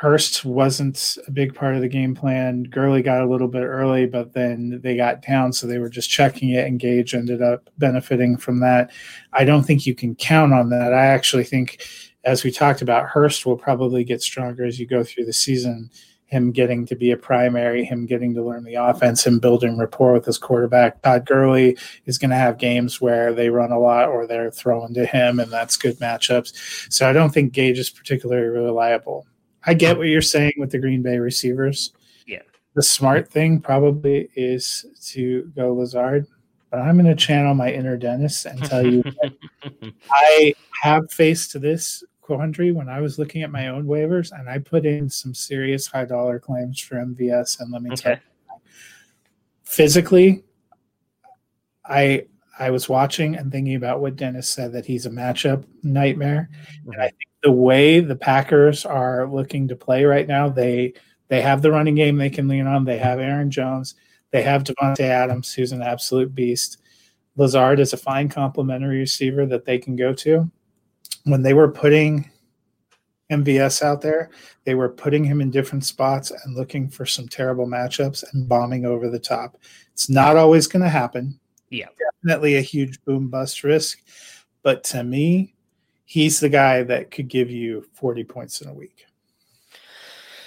[0.02, 2.64] Hurst wasn't a big part of the game plan.
[2.64, 6.10] Gurley got a little bit early, but then they got down, so they were just
[6.10, 6.66] checking it.
[6.66, 8.90] And Gage ended up benefiting from that.
[9.32, 10.92] I don't think you can count on that.
[10.92, 11.86] I actually think,
[12.24, 15.92] as we talked about, Hurst will probably get stronger as you go through the season.
[16.32, 20.14] him getting to be a primary, him getting to learn the offense, him building rapport
[20.14, 21.02] with his quarterback.
[21.02, 24.94] Todd Gurley is going to have games where they run a lot or they're throwing
[24.94, 26.92] to him, and that's good matchups.
[26.92, 29.28] So I don't think Gage is particularly reliable.
[29.66, 31.94] I get what you're saying with the Green Bay receivers.
[32.26, 32.42] Yeah.
[32.74, 36.28] The smart thing probably is to go Lazard,
[36.70, 39.04] but I'm going to channel my inner Dennis and tell you
[40.12, 44.60] I have faced this quandary when I was looking at my own waivers, and I
[44.60, 47.60] put in some serious high dollar claims for MVS.
[47.60, 48.20] And let me tell you,
[49.64, 50.44] physically,
[51.86, 52.26] I
[52.58, 56.50] I was watching and thinking about what Dennis said that he's a matchup nightmare,
[56.86, 57.18] and I mm-hmm.
[57.18, 60.94] think the way the Packers are looking to play right now, they
[61.28, 62.86] they have the running game they can lean on.
[62.86, 63.96] They have Aaron Jones.
[64.32, 66.78] They have Davante Adams, who's an absolute beast.
[67.38, 70.50] Lazard is a fine complementary receiver that they can go to.
[71.24, 72.30] When they were putting
[73.32, 74.30] MVS out there,
[74.66, 78.86] they were putting him in different spots and looking for some terrible matchups and bombing
[78.86, 79.58] over the top.
[79.94, 81.40] It's not always going to happen.
[81.70, 81.88] Yeah.
[82.24, 84.00] Definitely a huge boom bust risk.
[84.64, 85.56] But to me,
[86.12, 89.06] he's the guy that could give you 40 points in a week.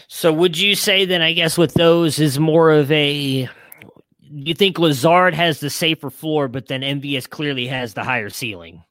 [0.09, 3.49] So would you say then I guess with those is more of a
[4.21, 8.85] you think Lazard has the safer floor, but then MVS clearly has the higher ceiling?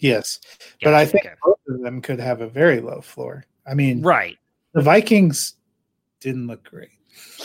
[0.00, 0.40] Yes.
[0.82, 1.34] But I think okay.
[1.44, 3.44] both of them could have a very low floor.
[3.64, 4.36] I mean, right.
[4.72, 5.54] the Vikings
[6.18, 6.90] didn't look great.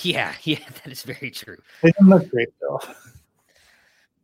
[0.01, 1.61] Yeah, yeah, that is very true.
[1.83, 2.81] They didn't look great though.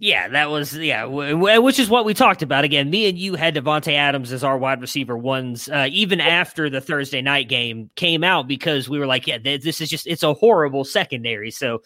[0.04, 2.66] Yeah, that was yeah, w- which is what we talked about.
[2.66, 6.70] Again, me and you had Davante Adams as our wide receiver ones, uh, even after
[6.70, 10.06] the Thursday night game came out, because we were like, yeah, th- this is just
[10.06, 11.52] it's a horrible secondary.
[11.52, 11.82] So,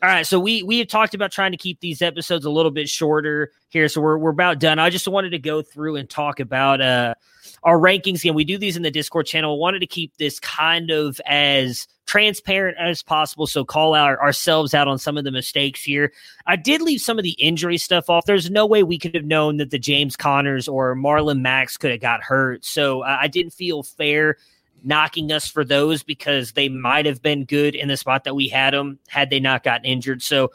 [0.00, 2.70] all right, so we we have talked about trying to keep these episodes a little
[2.70, 4.78] bit shorter here, so we're we're about done.
[4.78, 7.14] I just wanted to go through and talk about uh
[7.62, 8.34] our rankings again.
[8.34, 9.58] We do these in the Discord channel.
[9.58, 14.88] Wanted to keep this kind of as transparent as possible, so call our, ourselves out
[14.88, 16.12] on some of the mistakes here.
[16.46, 18.24] I did leave some of the injury stuff off.
[18.24, 21.90] There's no way we could have known that the James Conners or Marlon Max could
[21.90, 22.64] have got hurt.
[22.64, 24.36] So I didn't feel fair
[24.82, 28.48] knocking us for those because they might have been good in the spot that we
[28.48, 30.22] had them had they not gotten injured.
[30.22, 30.50] So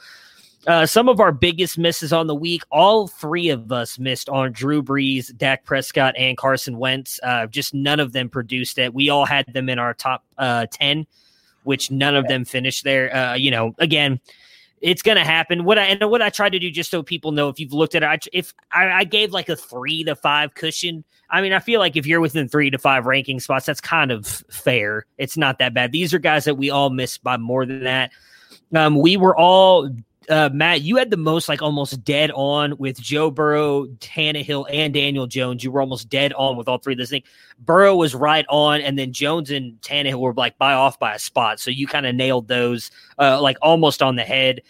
[0.68, 4.51] uh, some of our biggest misses on the week, all three of us missed on
[4.51, 7.20] Drew Brees, Dak Prescott, and Carson Wentz.
[7.22, 8.93] Uh, just none of them produced it.
[8.93, 11.05] We all had them in our top uh, 10,
[11.63, 13.16] which none of them finished there.
[13.16, 14.20] Uh, you know, again,
[14.82, 15.63] it's going to happen.
[15.63, 17.95] What I and what I try to do, just so people know, if you've looked
[17.95, 21.03] at it, I, if I, I gave like a three to five cushion.
[21.30, 24.11] I mean, I feel like if you're within three to five ranking spots, that's kind
[24.11, 25.05] of fair.
[25.18, 25.91] It's not that bad.
[25.91, 28.11] These are guys that we all missed by more than that.
[28.76, 29.89] Um, we were all
[30.30, 34.93] uh, Matt, you had the most like almost dead on with Joe Burrow, Tannehill, and
[34.93, 35.63] Daniel Jones.
[35.63, 37.26] You were almost dead on with all three of those things.
[37.59, 41.19] Burrow was right on, and then Jones and Tannehill were like by off by a
[41.19, 41.59] spot.
[41.59, 44.61] So you kind of nailed those uh, like almost on the head.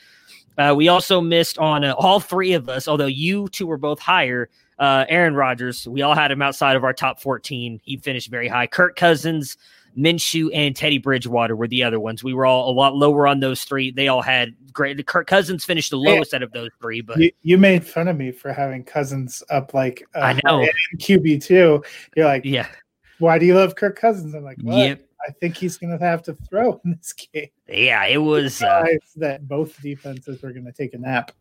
[0.57, 3.99] Uh, we also missed on uh, all three of us, although you two were both
[3.99, 4.49] higher.
[4.77, 7.79] Uh, Aaron Rodgers, we all had him outside of our top 14.
[7.83, 8.67] He finished very high.
[8.67, 9.57] Kirk Cousins,
[9.97, 12.23] Minshew, and Teddy Bridgewater were the other ones.
[12.23, 13.91] We were all a lot lower on those three.
[13.91, 15.05] They all had great.
[15.05, 18.17] Kirk Cousins finished the lowest out of those three, but You, you made fun of
[18.17, 20.67] me for having Cousins up like uh, I know.
[20.97, 21.83] QB two.
[22.15, 22.67] You're like, yeah,
[23.19, 24.33] why do you love Kirk Cousins?
[24.33, 24.77] I'm like, what?
[24.77, 27.47] yep, I think he's going to have to throw in this game.
[27.67, 28.05] yeah.
[28.05, 28.61] It was.
[28.61, 28.85] Uh,
[29.15, 31.31] that both defenses were going to take a nap.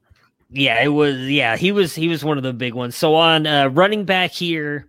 [0.51, 1.19] Yeah, it was.
[1.19, 1.95] Yeah, he was.
[1.95, 2.95] He was one of the big ones.
[2.95, 4.87] So on uh, running back here,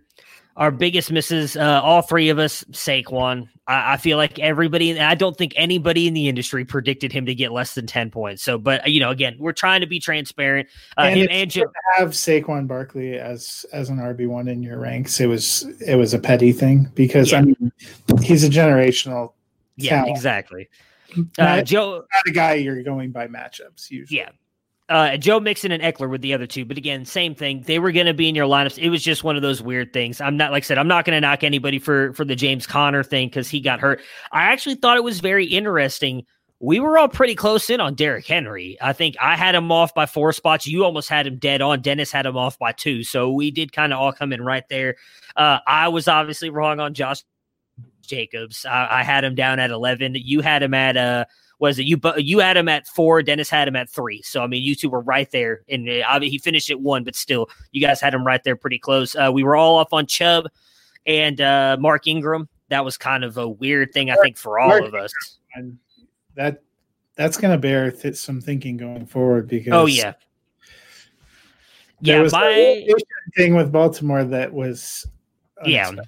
[0.56, 1.56] our biggest misses.
[1.56, 3.48] Uh, all three of us, Saquon.
[3.66, 4.98] I, I feel like everybody.
[4.98, 8.42] I don't think anybody in the industry predicted him to get less than ten points.
[8.42, 10.68] So, but you know, again, we're trying to be transparent.
[10.96, 14.78] Uh, And him and to have Saquon Barkley as as an RB one in your
[14.78, 15.20] ranks.
[15.20, 17.38] It was it was a petty thing because Yeah.
[17.38, 17.72] I mean
[18.22, 19.32] he's a generational
[19.76, 20.10] Yeah, talent.
[20.16, 20.68] exactly.
[21.38, 21.92] Uh, Joe.
[21.98, 24.18] not a guy you're going by matchups usually.
[24.18, 24.30] Yeah.
[24.88, 27.62] Uh, Joe Mixon and Ekeler were the other two, but again, same thing.
[27.66, 28.78] They were going to be in your lineups.
[28.78, 30.20] It was just one of those weird things.
[30.20, 30.78] I'm not like I said.
[30.78, 33.80] I'm not going to knock anybody for for the James Conner thing because he got
[33.80, 34.00] hurt.
[34.30, 36.24] I actually thought it was very interesting.
[36.60, 38.78] We were all pretty close in on Derrick Henry.
[38.80, 40.66] I think I had him off by four spots.
[40.66, 41.82] You almost had him dead on.
[41.82, 43.02] Dennis had him off by two.
[43.02, 44.96] So we did kind of all come in right there.
[45.34, 47.22] Uh, I was obviously wrong on Josh
[48.02, 48.64] Jacobs.
[48.64, 50.14] I, I had him down at 11.
[50.14, 51.24] You had him at uh
[51.58, 52.00] was it you?
[52.16, 53.22] You had him at four.
[53.22, 54.22] Dennis had him at three.
[54.22, 57.14] So I mean, you two were right there, and uh, he finished at one, but
[57.16, 59.16] still, you guys had him right there, pretty close.
[59.16, 60.48] Uh, we were all off on Chubb
[61.06, 62.48] and uh, Mark Ingram.
[62.68, 65.12] That was kind of a weird thing, I think, for all Mark of us.
[65.54, 65.78] And
[66.34, 66.62] that
[67.14, 70.12] that's going to bear th- some thinking going forward because Oh yeah,
[72.00, 72.22] there yeah.
[72.22, 72.86] was a My
[73.36, 75.06] thing with Baltimore that was
[75.62, 75.96] unexpected.
[75.96, 76.02] Yeah,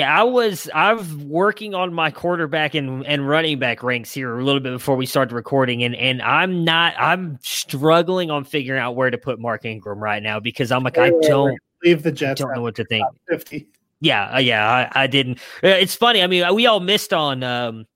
[0.00, 4.60] I was I'm working on my quarterback and, and running back ranks here a little
[4.60, 9.10] bit before we started recording and and I'm not I'm struggling on figuring out where
[9.10, 12.40] to put Mark Ingram right now because I'm like I don't leave the Jets.
[12.40, 13.06] I don't know what to think.
[13.28, 13.66] 50.
[14.00, 15.38] Yeah, uh, yeah, I, I, didn't.
[15.62, 16.22] Uh, it's funny.
[16.22, 17.86] I mean, we all missed on um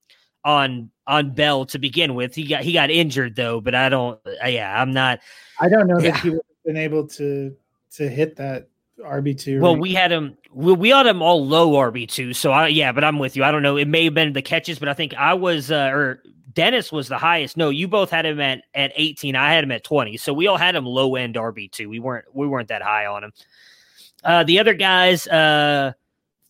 [0.45, 2.35] on on Bell to begin with.
[2.35, 4.19] He got he got injured though, but I don't.
[4.25, 5.19] Uh, yeah, I'm not.
[5.61, 6.13] I don't know yeah.
[6.13, 7.55] that he would have been able to
[7.95, 8.69] to hit that
[9.01, 9.61] RB two.
[9.61, 10.37] Well, we had him.
[10.57, 12.33] We, we had him all low RB two.
[12.33, 13.45] So I yeah, but I'm with you.
[13.45, 13.77] I don't know.
[13.77, 16.23] It may have been the catches, but I think I was uh, or
[16.55, 17.59] Dennis was the highest.
[17.59, 19.37] No, you both had him at at 18.
[19.37, 20.17] I had him at 20.
[20.17, 21.91] So we all had him low end RB two.
[21.91, 23.33] We weren't we weren't that high on him.
[24.25, 25.29] Uh, the other guys.
[25.29, 25.93] Uh,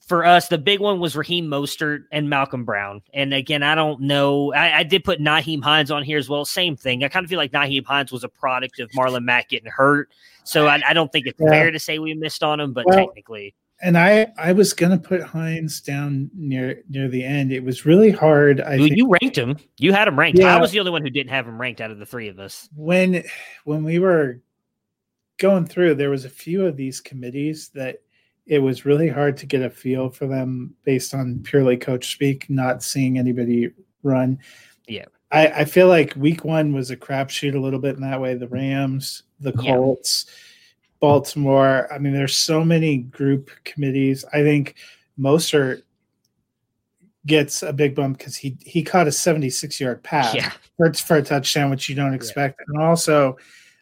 [0.06, 3.02] for us, the big one was Raheem Mostert and Malcolm Brown.
[3.12, 4.52] And again, I don't know.
[4.54, 6.44] I, I, did put Nyheim Hines on here as well.
[6.44, 7.02] Same thing.
[7.02, 10.10] I kind of feel like Nyheim Hines was a product of Marlon Mack getting hurt.
[10.44, 11.50] So I, I don't think it's yeah.
[11.50, 13.56] fair to say we missed on him, but well, technically.
[13.82, 17.52] And I, I was gonna put Hines down near near the end.
[17.52, 18.60] It was really hard.
[18.60, 19.58] I well, you ranked him.
[19.76, 20.38] You had him ranked.
[20.38, 20.56] Yeah.
[20.56, 22.38] I was the only one who didn't have him ranked out of the three of
[22.38, 22.68] us.
[22.74, 23.22] When
[23.64, 24.40] when we were
[25.38, 27.98] going through, there was a few of these committees that
[28.46, 32.48] it was really hard to get a feel for them based on purely coach speak,
[32.48, 33.70] not seeing anybody
[34.02, 34.38] run.
[34.86, 35.06] Yeah.
[35.32, 38.34] I, I feel like week one was a crapshoot a little bit in that way.
[38.34, 40.32] The Rams, the Colts, yeah.
[41.00, 41.92] Baltimore.
[41.92, 44.24] I mean, there's so many group committees.
[44.32, 44.76] I think
[45.18, 45.82] Mostert
[47.26, 50.52] gets a big bump because he he caught a 76 yard pass yeah.
[50.76, 52.60] for, for a touchdown, which you don't expect.
[52.60, 52.64] Yeah.
[52.74, 53.36] And also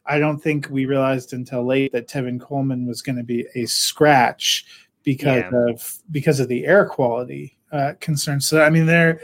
[0.07, 3.67] I don't think we realized until late that Tevin Coleman was going to be a
[3.67, 4.67] scratch
[5.03, 5.71] because yeah.
[5.71, 8.47] of because of the air quality uh, concerns.
[8.47, 9.21] So I mean there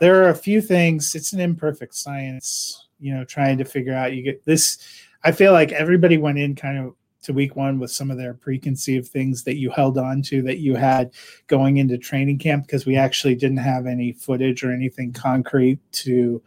[0.00, 1.14] there are a few things.
[1.14, 4.12] It's an imperfect science, you know, trying to figure out.
[4.12, 4.78] You get this.
[5.24, 8.34] I feel like everybody went in kind of to week one with some of their
[8.34, 11.12] preconceived things that you held on to that you had
[11.46, 16.42] going into training camp because we actually didn't have any footage or anything concrete to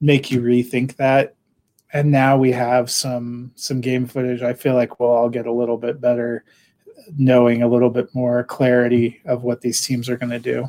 [0.00, 1.34] make you rethink that.
[1.92, 4.42] And now we have some some game footage.
[4.42, 6.44] I feel like we'll all get a little bit better
[7.16, 10.68] knowing a little bit more clarity of what these teams are going to do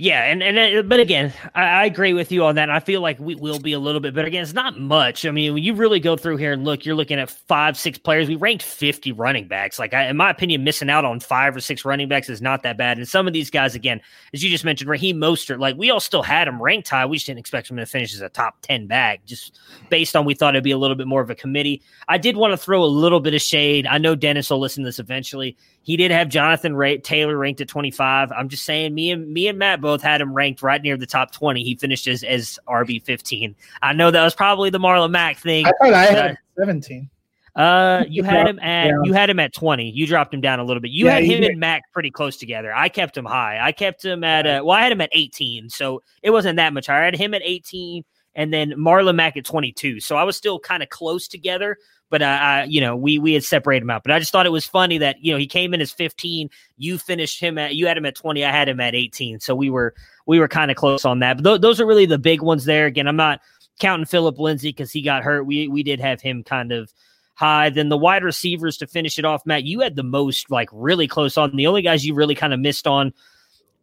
[0.00, 2.70] yeah, and and uh, but again, I, I, agree with you on that.
[2.70, 4.28] I feel like we will be a little bit better.
[4.28, 5.26] Again, it's not much.
[5.26, 7.98] I mean, when you really go through here and look, you're looking at five, six
[7.98, 8.28] players.
[8.28, 9.76] We ranked 50 running backs.
[9.76, 12.62] Like, I, in my opinion, missing out on five or six running backs is not
[12.62, 12.98] that bad.
[12.98, 14.00] And some of these guys, again,
[14.32, 17.04] as you just mentioned, Raheem Mostert, like we all still had him ranked high.
[17.04, 20.24] We just didn't expect him to finish as a top 10 bag, just based on
[20.24, 21.82] we thought it'd be a little bit more of a committee.
[22.06, 23.84] I did want to throw a little bit of shade.
[23.84, 25.56] I know Dennis will listen to this eventually.
[25.88, 28.30] He did have Jonathan Ray- Taylor ranked at 25.
[28.30, 31.06] I'm just saying, me and me and Matt both had him ranked right near the
[31.06, 31.64] top 20.
[31.64, 33.56] He finished as, as RB 15.
[33.80, 35.64] I know that was probably the Marlon Mack thing.
[35.64, 37.08] I thought I had 17.
[37.56, 39.90] Uh, you had him at you had him at 20.
[39.90, 40.90] You dropped him down a little bit.
[40.90, 42.70] You yeah, had him and Mack pretty close together.
[42.76, 43.58] I kept him high.
[43.58, 46.74] I kept him at uh, well, I had him at 18, so it wasn't that
[46.74, 47.00] much higher.
[47.00, 50.00] I had him at 18 and then Marlon Mack at 22.
[50.00, 51.78] So I was still kind of close together,
[52.10, 54.02] but uh, I, you know, we we had separated him out.
[54.02, 56.48] But I just thought it was funny that you know he came in as 15.
[56.76, 58.44] You finished him at you had him at 20.
[58.44, 59.40] I had him at 18.
[59.40, 59.94] So we were
[60.26, 61.42] we were kind of close on that.
[61.42, 62.86] But th- those are really the big ones there.
[62.86, 63.40] Again, I'm not
[63.78, 65.44] counting Philip Lindsay because he got hurt.
[65.44, 66.92] We we did have him kind of
[67.34, 67.70] high.
[67.70, 69.64] Then the wide receivers to finish it off, Matt.
[69.64, 71.54] You had the most like really close on.
[71.54, 73.12] The only guys you really kind of missed on.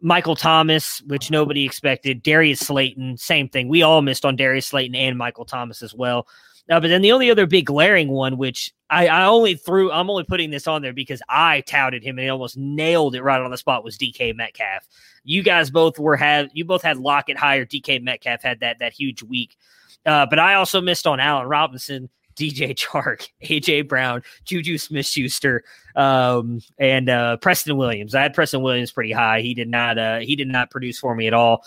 [0.02, 2.22] Michael Thomas, which nobody expected.
[2.22, 3.70] Darius Slayton, same thing.
[3.70, 6.28] We all missed on Darius Slayton and Michael Thomas as well.
[6.70, 10.10] Uh, but then the only other big glaring one, which I, I only threw, I'm
[10.10, 13.40] only putting this on there because I touted him and he almost nailed it right
[13.40, 14.88] on the spot was DK Metcalf.
[15.24, 17.66] You guys both were have you both had Lockett higher.
[17.66, 19.58] DK Metcalf had that that huge week.
[20.06, 25.64] Uh, but I also missed on Allen Robinson, DJ Chark, AJ Brown, Juju Smith Schuster,
[25.96, 28.16] um, and uh, Preston Williams.
[28.16, 29.42] I had Preston Williams pretty high.
[29.42, 31.64] He did not uh, he did not produce for me at all.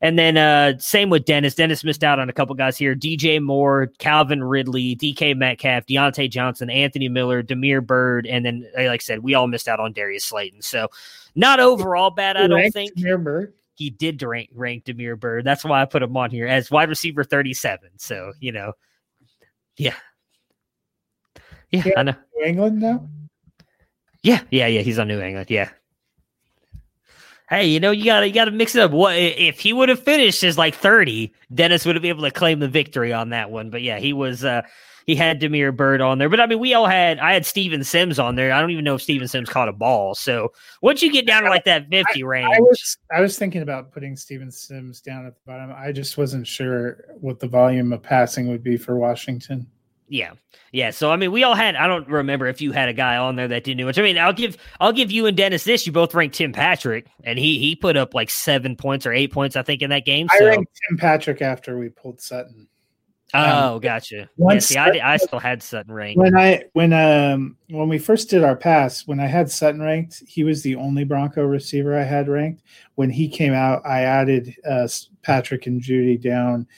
[0.00, 1.54] And then uh, same with Dennis.
[1.54, 6.30] Dennis missed out on a couple guys here: DJ Moore, Calvin Ridley, DK Metcalf, Diontae
[6.30, 9.92] Johnson, Anthony Miller, Damiere Byrd, and then like I said, we all missed out on
[9.92, 10.62] Darius Slayton.
[10.62, 10.88] So
[11.34, 12.94] not overall bad, I don't think.
[12.96, 13.54] Byrd.
[13.74, 15.44] He did rank, rank Damiere Byrd.
[15.44, 17.90] That's why I put him on here as wide receiver 37.
[17.98, 18.72] So, you know,
[19.76, 19.94] yeah.
[21.70, 22.14] Yeah, I know.
[22.34, 23.06] New England now?
[24.22, 24.80] Yeah, yeah, yeah.
[24.80, 25.50] He's on New England.
[25.50, 25.68] Yeah
[27.48, 28.90] hey, you know, you gotta you gotta mix it up.
[28.90, 32.30] What if he would have finished as like 30, Dennis would have been able to
[32.30, 33.70] claim the victory on that one.
[33.70, 34.62] But yeah, he was uh
[35.06, 36.28] he had Damiere Byrd on there.
[36.28, 38.52] But I mean, we all had I had Steven Sims on there.
[38.52, 40.14] I don't even know if Steven Sims caught a ball.
[40.14, 42.56] So once you get down to like that 50 I, range.
[42.56, 45.72] I was I was thinking about putting Steven Sims down at the bottom.
[45.76, 49.66] I just wasn't sure what the volume of passing would be for Washington.
[50.08, 50.32] Yeah.
[50.72, 50.90] Yeah.
[50.90, 51.76] So I mean, we all had.
[51.76, 53.98] I don't remember if you had a guy on there that didn't do much.
[53.98, 55.86] I mean, I'll give I'll give you and Dennis this.
[55.86, 59.32] You both ranked Tim Patrick, and he he put up like seven points or eight
[59.32, 60.28] points, I think, in that game.
[60.38, 60.44] So.
[60.44, 62.68] I ranked Tim Patrick after we pulled Sutton.
[63.34, 64.30] Oh, um, gotcha.
[64.36, 67.98] Once yeah, see, I, I still had Sutton ranked when I when um when we
[67.98, 69.06] first did our pass.
[69.06, 72.62] When I had Sutton ranked, he was the only Bronco receiver I had ranked.
[72.94, 74.88] When he came out, I added uh,
[75.22, 76.68] Patrick and Jeudy down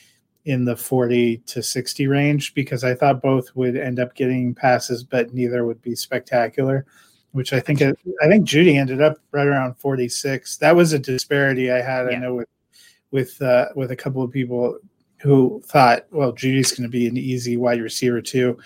[0.49, 5.03] in the 40 to 60 range because I thought both would end up getting passes,
[5.03, 6.87] but neither would be spectacular.
[7.31, 7.93] Which I think I
[8.27, 10.57] think Jeudy ended up right around 46.
[10.57, 12.07] That was a disparity I had.
[12.09, 12.17] Yeah.
[12.17, 12.49] I know with
[13.11, 14.79] with uh, with a couple of people
[15.21, 18.57] who thought, well, Jeudy's going to be an easy wide receiver too.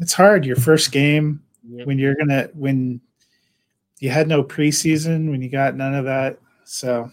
[0.00, 1.86] It's hard your first game yep.
[1.86, 3.00] when you're gonna when
[4.00, 6.40] you had no preseason when you got none of that.
[6.64, 7.12] So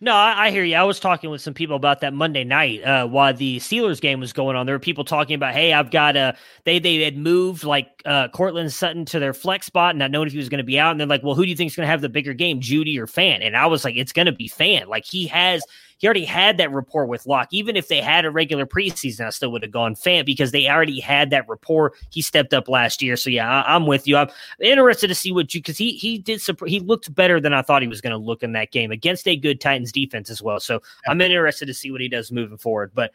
[0.00, 0.76] no, I, I, hear you.
[0.76, 4.20] I was talking with some people about that Monday night uh, while the Steelers game
[4.20, 4.66] was going on.
[4.66, 8.28] There were people talking about, hey, I've got a they they had moved like uh,
[8.28, 10.78] Courtland Sutton to their flex spot, and not knowing if he was going to be
[10.78, 10.92] out.
[10.92, 12.60] And they're like, well, who do you think is going to have the bigger game,
[12.60, 13.44] Jeudy or Fant?
[13.44, 14.86] And I was like, it's going to be Fant.
[14.86, 15.62] Like he has
[15.98, 17.48] he already had that rapport with Lock.
[17.50, 20.68] Even if they had a regular preseason, I still would have gone Fant because they
[20.68, 21.92] already had that rapport.
[22.10, 24.16] He stepped up last year, so yeah, I, am with you.
[24.16, 24.30] I'm
[24.60, 27.82] interested to see what you because he he did he looked better than I thought
[27.82, 30.60] he was going to look in that game against a good Titans defense as well.
[30.60, 33.12] So I'm interested to see what he does moving forward, but.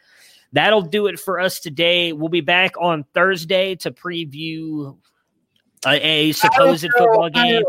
[0.56, 2.14] That'll do it for us today.
[2.14, 4.96] We'll be back on Thursday to preview
[5.84, 7.64] a, a supposed football game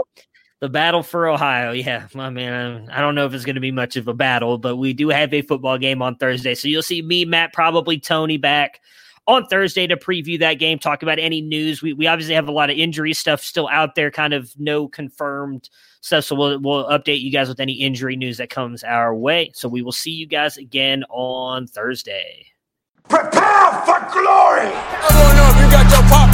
[0.65, 1.73] the battle for Ohio.
[1.73, 4.15] Yeah, I mean, um, I don't know if it's going to be much of a
[4.15, 6.55] battle, but we do have a football game on Thursday.
[6.55, 8.81] So you'll see me, Matt, probably Tony back
[9.27, 11.83] on Thursday to preview that game, talk about any news.
[11.83, 14.89] We, we obviously have a lot of injury stuff still out there, kind of no
[14.89, 15.69] confirmed
[16.01, 16.25] stuff.
[16.25, 19.51] So we'll, we'll update you guys with any injury news that comes our way.
[19.53, 22.47] So we will see you guys again on Thursday.
[23.11, 24.73] Prepare for glory!
[24.73, 26.34] I don't know if you got your popcorn